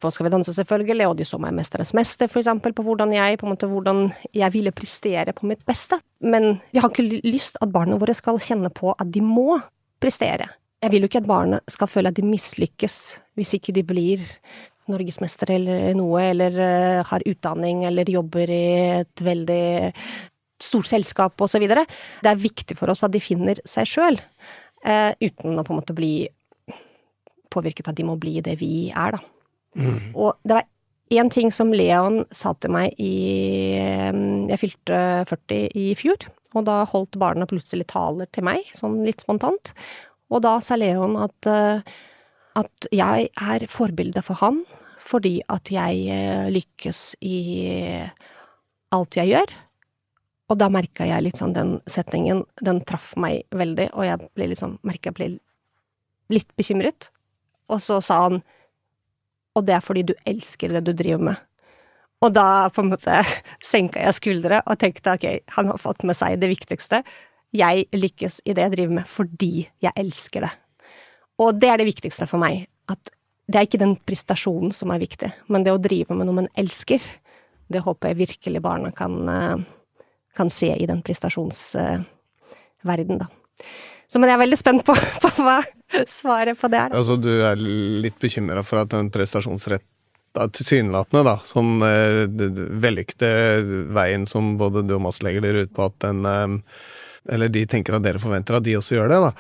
[0.03, 3.15] på Skal vi danse, selvfølgelig, og de så meg Mesternes mester, for eksempel, på hvordan
[3.15, 6.01] jeg, på en måte, hvordan jeg ville prestere på mitt beste.
[6.21, 9.61] Men vi har ikke lyst at barna våre skal kjenne på at de må
[10.03, 10.51] prestere.
[10.83, 12.99] Jeg vil jo ikke at barna skal føle at de mislykkes
[13.39, 14.23] hvis ikke de blir
[14.91, 18.65] norgesmester eller noe, eller eh, har utdanning, eller jobber i
[18.99, 19.63] et veldig
[20.63, 21.87] stort selskap videre.
[22.23, 24.19] Det er viktig for oss at de finner seg sjøl,
[24.85, 26.27] eh, uten å på en måte bli
[27.53, 29.23] påvirket av at de må bli det vi er, da.
[29.79, 30.69] Og det var
[31.13, 33.79] én ting som Leon sa til meg i
[34.51, 39.25] Jeg fylte 40 i fjor, og da holdt barna plutselig taler til meg, sånn litt
[39.25, 39.73] spontant.
[40.33, 41.81] Og da sa Leon at, eh,
[42.57, 44.63] at jeg er forbilde for han,
[45.03, 47.39] fordi at jeg eh, lykkes i
[48.93, 49.55] alt jeg gjør.
[50.53, 54.51] Og da merka jeg litt sånn den setningen, den traff meg veldig, og jeg ble
[54.53, 55.29] liksom, jeg ble
[56.33, 57.09] litt bekymret.
[57.73, 58.43] Og så sa han
[59.57, 61.41] og det er fordi du elsker det du driver med.
[62.23, 63.21] Og da på en måte
[63.73, 67.03] senka jeg skuldre og tenkte ok, han har fått med seg det viktigste.
[67.53, 70.53] Jeg lykkes i det jeg driver med fordi jeg elsker det.
[71.43, 72.55] Og det er det viktigste for meg.
[72.93, 73.03] At
[73.51, 76.55] det er ikke den prestasjonen som er viktig, men det å drive med noe man
[76.59, 77.03] elsker,
[77.73, 79.59] det håper jeg virkelig barna kan, eh,
[80.37, 83.27] kan se i den prestasjonsverdenen, da.
[84.13, 85.63] Så men jeg er veldig spent på, på hva
[86.11, 86.93] svaret på det er.
[86.99, 89.89] Altså, du er litt bekymra for at den prestasjonsretta
[90.33, 92.23] da, tilsynelatende, da, sånn eh,
[92.81, 96.55] vellykkede veien som både du og Mads legger dere ut på, at den eh,
[97.35, 99.33] Eller de tenker at dere forventer at de også gjør det, da.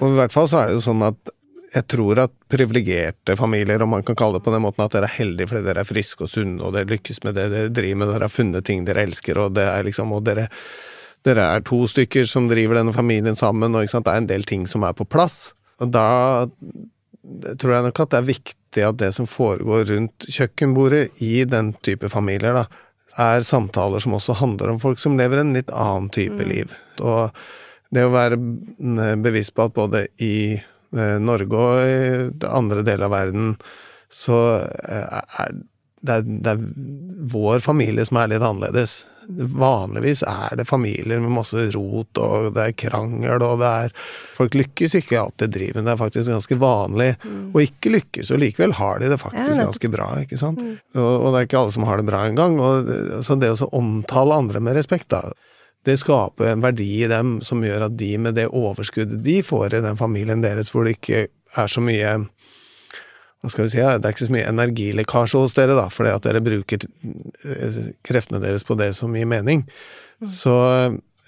[0.00, 1.34] Og i hvert fall så er det jo sånn at
[1.74, 5.10] jeg tror at privilegerte familier, om man kan kalle det på den måten, at dere
[5.10, 8.00] er heldige fordi dere er friske og sunne, og dere lykkes med det dere driver
[8.00, 10.46] med, dere har funnet ting dere elsker, og det er liksom Og dere,
[11.26, 14.66] dere er to stykker som driver denne familien sammen, og det er en del ting
[14.70, 15.50] som er på plass.
[15.82, 16.46] Og da
[17.58, 21.72] tror jeg nok at det er viktig at det som foregår rundt kjøkkenbordet i den
[21.86, 22.66] type familier, da,
[23.16, 26.48] er samtaler som også handler om folk som lever en litt annen type Mm.
[26.48, 26.74] liv.
[27.00, 27.30] Og
[27.92, 28.36] det å være
[29.22, 30.60] bevisst på at både i
[30.96, 33.56] eh, Norge og i andre deler av verden
[34.12, 35.56] så eh, er
[36.02, 36.64] det, er det er
[37.32, 39.04] vår familie som er litt annerledes.
[39.26, 43.96] Vanligvis er det familier med masse rot, og det er krangel, og det er
[44.36, 47.08] Folk lykkes ikke alltid driven, det er faktisk ganske vanlig
[47.56, 50.60] å ikke lykkes, og likevel har de det Ja, faktisk ganske bra, ikke sant?
[50.94, 52.60] Og, og det er ikke alle som har det bra engang.
[52.60, 52.90] og
[53.24, 55.24] Så det å omtale andre med respekt, da,
[55.86, 59.78] det skaper en verdi i dem som gjør at de med det overskuddet de får
[59.78, 61.26] i den familien deres, hvor det ikke
[61.56, 62.16] er så mye
[63.46, 66.24] hva skal vi si, det er ikke så mye energilekkasje hos dere, da, fordi at
[66.26, 67.76] dere bruker eh,
[68.06, 69.62] kreftene deres på det som gir mening,
[70.26, 70.56] så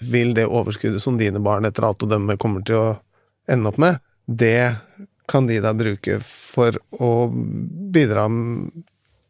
[0.03, 2.89] vil det overskuddet som dine barn etter alt å dømme kommer til å
[3.49, 4.75] ende opp med, det
[5.29, 8.27] kan de da bruke for å bidra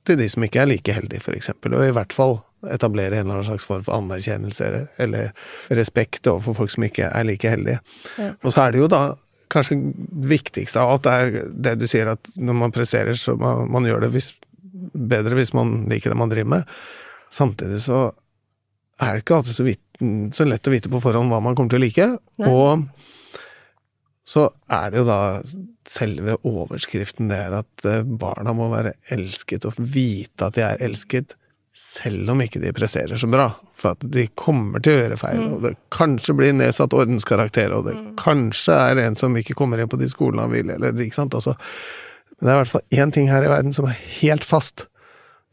[0.07, 2.39] til de som ikke er like heldige, eksempel, og i hvert fall
[2.73, 4.69] etablere en eller annen slags form for anerkjennelse
[4.99, 5.29] eller
[5.77, 7.79] respekt overfor folk som ikke er like heldige.
[8.17, 8.33] Ja.
[8.43, 9.03] Og så er det jo da
[9.49, 9.79] kanskje
[10.29, 14.05] viktigste av alt er det du sier at når man presterer, så man, man gjør
[14.05, 14.31] det hvis,
[14.93, 16.73] bedre hvis man liker det man driver med.
[17.33, 18.09] Samtidig så
[18.99, 19.85] er det ikke alltid så, vidt,
[20.35, 22.07] så lett å vite på forhånd hva man kommer til å like.
[22.41, 22.51] Nei.
[22.51, 22.87] Og
[24.29, 25.19] så er det jo da
[25.89, 30.83] selve overskriften det er at eh, barna må være elsket og vite at de er
[30.85, 31.33] elsket,
[31.79, 33.47] selv om ikke de presterer så bra.
[33.79, 37.87] For at de kommer til å gjøre feil, og det kanskje blir nedsatt ordenskarakter, og
[37.87, 41.21] det kanskje er en som ikke kommer inn på de skolene han vil, eller ikke
[41.21, 41.37] sant.
[41.37, 41.55] Altså,
[42.35, 44.85] men det er i hvert fall én ting her i verden som er helt fast.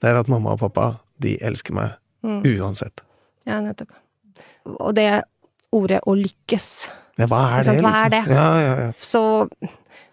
[0.02, 0.90] Det er at mamma og pappa,
[1.22, 1.94] de elsker meg
[2.26, 3.02] uansett.
[3.46, 3.94] Ja, nettopp.
[4.66, 5.22] Og det
[5.74, 7.86] ordet 'å lykkes' Ja, hva er det, liksom?
[7.86, 8.28] hva er liksom?
[8.28, 8.34] det?
[8.34, 8.92] Ja, ja, ja.
[8.98, 9.22] Så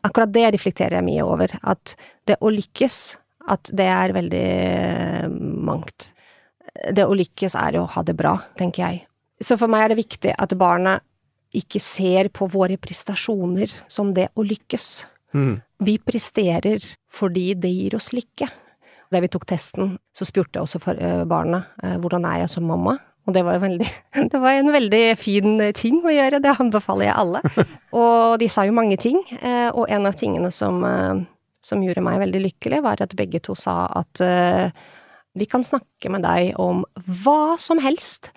[0.07, 1.51] akkurat det reflekterer jeg mye over.
[1.63, 1.95] At
[2.25, 3.17] det å lykkes,
[3.51, 5.31] at det er veldig eh,
[5.67, 6.11] mangt.
[6.93, 9.03] Det å lykkes er jo å ha det bra, tenker jeg.
[9.43, 10.97] Så for meg er det viktig at barna
[11.53, 15.05] ikke ser på våre prestasjoner som det å lykkes.
[15.37, 15.57] Mm.
[15.85, 18.47] Vi presterer fordi det gir oss lykke.
[19.13, 22.55] Da vi tok testen, så spurte jeg også for, eh, barna eh, hvordan er jeg
[22.55, 22.97] som mamma.
[23.27, 23.89] Og det var, veldig,
[24.31, 27.43] det var en veldig fin ting å gjøre, det anbefaler jeg alle.
[27.99, 29.21] Og de sa jo mange ting,
[29.77, 30.81] og en av tingene som,
[31.63, 34.69] som gjorde meg veldig lykkelig, var at begge to sa at uh,
[35.33, 36.83] vi kan snakke med deg om
[37.23, 38.29] hva som helst.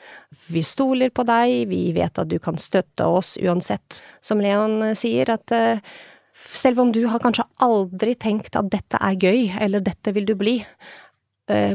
[0.49, 4.01] Vi stoler på deg, vi vet at du kan støtte oss uansett.
[4.25, 5.83] Som Leon eh, sier, at uh,
[6.33, 10.33] selv om du har kanskje aldri tenkt at dette er gøy, eller dette vil du
[10.39, 10.61] bli,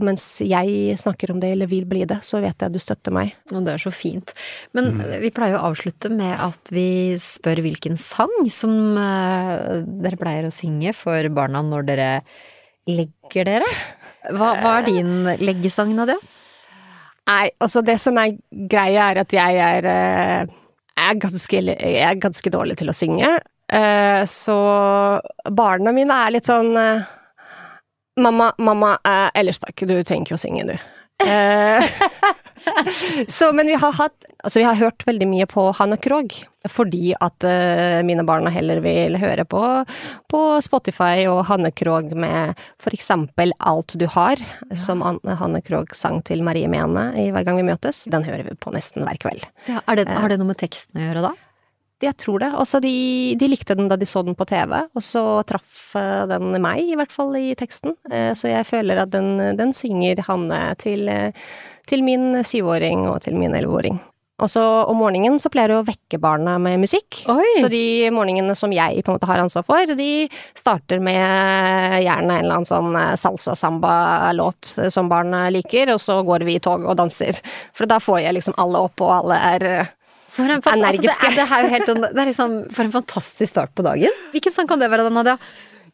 [0.03, 3.13] mens jeg snakker om det eller vil bli det, så vet jeg at du støtter
[3.15, 3.32] meg.
[3.53, 4.34] Og det er så fint.
[4.76, 10.49] Men vi pleier å avslutte med at vi spør hvilken sang som eh, dere pleier
[10.49, 12.09] å synge for barna når dere
[12.91, 13.72] legger dere.
[14.36, 16.19] Hva, hva er din leggesang, Nadia?
[17.30, 20.51] Nei, altså det som er greia er at jeg er, eh,
[20.99, 23.32] er, ganske, jeg er ganske dårlig til å synge.
[23.72, 24.57] Eh, Så
[25.47, 27.05] barna mine er litt sånn eh,
[28.20, 30.76] Mamma, mamma, eh, ellers takk, du trenger ikke å synge, du.
[31.26, 31.86] Eh,
[33.30, 36.34] Så, men vi har hatt Altså, vi har hørt veldig mye på Hanne Krogh,
[36.70, 39.62] fordi at eh, mine barna heller vil høre på,
[40.34, 44.41] på Spotify og Hanne Krogh med for eksempel Alt du har,
[44.74, 48.01] som An- Hanne Krogh sang til Marie Mene i Hver gang vi møtes.
[48.09, 49.45] Den hører vi på nesten hver kveld.
[49.70, 51.34] Ja, det, har det noe med teksten å gjøre da?
[52.02, 52.49] Jeg tror det.
[52.58, 52.91] Altså, de,
[53.38, 56.82] de likte den da de så den på TV, og så traff eh, den meg,
[56.82, 57.93] i hvert fall i teksten.
[58.10, 61.36] Eh, Så jeg føler at den, den synger Hanne til, eh,
[61.89, 63.99] til min syvåring og til min elleveåring.
[64.41, 67.20] Og så om morgenen så pleier jeg å vekke barna med musikk.
[67.30, 67.60] Oi!
[67.62, 70.26] Så de morgenene som jeg på en måte har ansvar for, de
[70.58, 76.58] starter med gjerne en eller annen sånn salsa-samba-låt som barna liker, og så går vi
[76.58, 77.38] i tog og danser.
[77.78, 79.68] For da får jeg liksom alle opp, og alle er
[80.32, 83.51] For en, altså, det, er, det, er jo helt, det er liksom For en fantastisk
[83.51, 84.13] start på dagen.
[84.32, 85.38] Hvilken sang kan det være da, Nadia?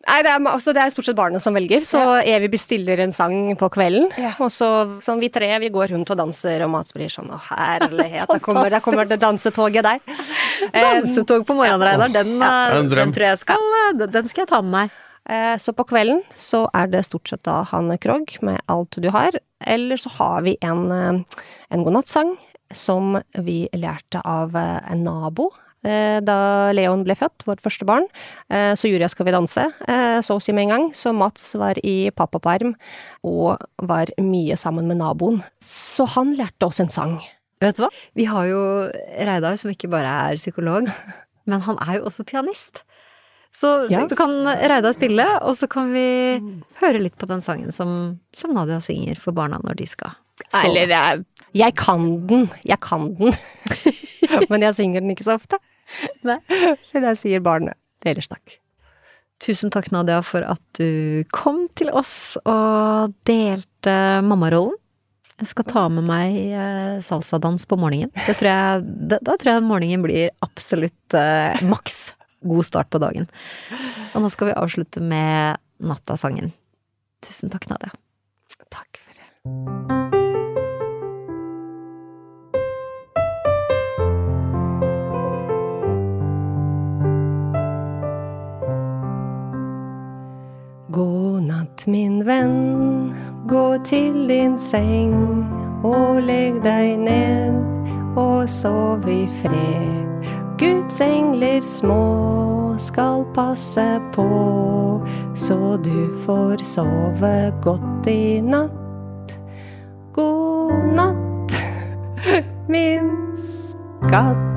[0.08, 3.12] Nei, det er, altså, det er stort sett barna som velger, så Evy bestiller en
[3.12, 4.06] sang på kvelden.
[4.38, 4.70] Og så
[5.04, 8.38] som vi tre, vi går rundt og danser, og Mats blir sånn å herlighet, da
[8.44, 10.00] kommer, der kommer det dansetoget der.
[10.78, 12.14] Dansetog på morgenen, Reidar.
[12.14, 14.96] Den, ja, en den tror jeg skal eh, den- skal jeg ta med meg.
[15.28, 19.10] Eh, så på kvelden så er det stort sett da Hanne Krogh med Alt du
[19.12, 21.42] har, eller så har vi en, eh,
[21.76, 22.38] en godnattsang
[22.74, 25.50] som vi lærte av eh, en nabo.
[25.84, 28.08] eh, Da Leon ble født, vårt første barn,
[28.50, 30.90] eh, så gjorde jeg Skal vi danse, eh, så å si med en gang.
[30.94, 32.76] Så Mats var i pappaperm
[33.24, 35.44] og var mye sammen med naboen.
[35.62, 37.20] Så han lærte oss en sang.
[37.62, 37.90] Vet du hva?
[38.16, 38.60] Vi har jo
[39.18, 40.90] Reidar som ikke bare er psykolog,
[41.50, 42.84] men han er jo også pianist.
[43.58, 44.04] Så Ja.
[44.06, 46.04] du kan Reidar spille, og så kan vi
[46.82, 50.12] høre litt på den sangen som, som Nadia synger for barna når de skal
[50.52, 50.68] sove.
[50.68, 51.24] Eller eh,
[51.56, 53.36] jeg kan den, jeg kan den.
[54.52, 55.60] Men jeg synger den ikke så ofte.
[56.28, 56.40] Nei.
[56.90, 57.78] For det sier barnet.
[58.08, 58.58] Ellers takk.
[59.44, 63.96] Tusen takk, Nadia, for at du kom til oss og delte
[64.26, 64.76] mammarollen.
[65.38, 68.10] Jeg skal ta med meg eh, salsadans på morgenen.
[68.26, 72.08] Det tror jeg, da, da tror jeg morgenen blir absolutt eh, maks
[72.42, 73.30] god start på dagen.
[74.16, 76.50] Og nå skal vi avslutte med nattasangen.
[77.22, 77.94] Tusen takk, Nadia.
[78.74, 79.97] Takk for det.
[91.58, 93.14] Natt, min venn,
[93.48, 95.14] gå til din seng
[95.86, 100.28] og legg deg ned og sov i fred.
[100.58, 104.28] Guds engler små skal passe på,
[105.36, 109.38] så du får sove godt i natt.
[110.14, 111.58] God natt,
[112.74, 114.57] min skatt.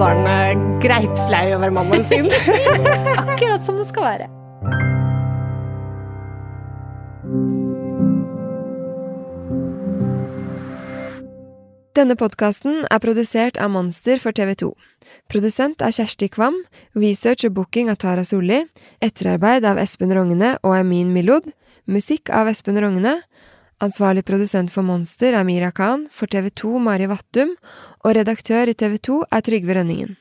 [0.00, 2.28] Barnet greit flau over mammaen sin.
[3.22, 4.28] Akkurat som det skal være.
[11.98, 14.70] Denne podkasten er produsert av Monster for TV 2.
[15.28, 16.62] Produsent er Kjersti Kvam,
[16.96, 18.62] research og booking av Tara Solli,
[19.04, 21.50] etterarbeid av Espen Rogne og Amin Milod,
[21.90, 23.18] musikk av Espen Rogne,
[23.84, 27.54] ansvarlig produsent for Monster er Mira Khan, for TV 2 Mari Vattum,
[28.04, 30.16] og redaktør i TV 2 er Trygve Rønningen.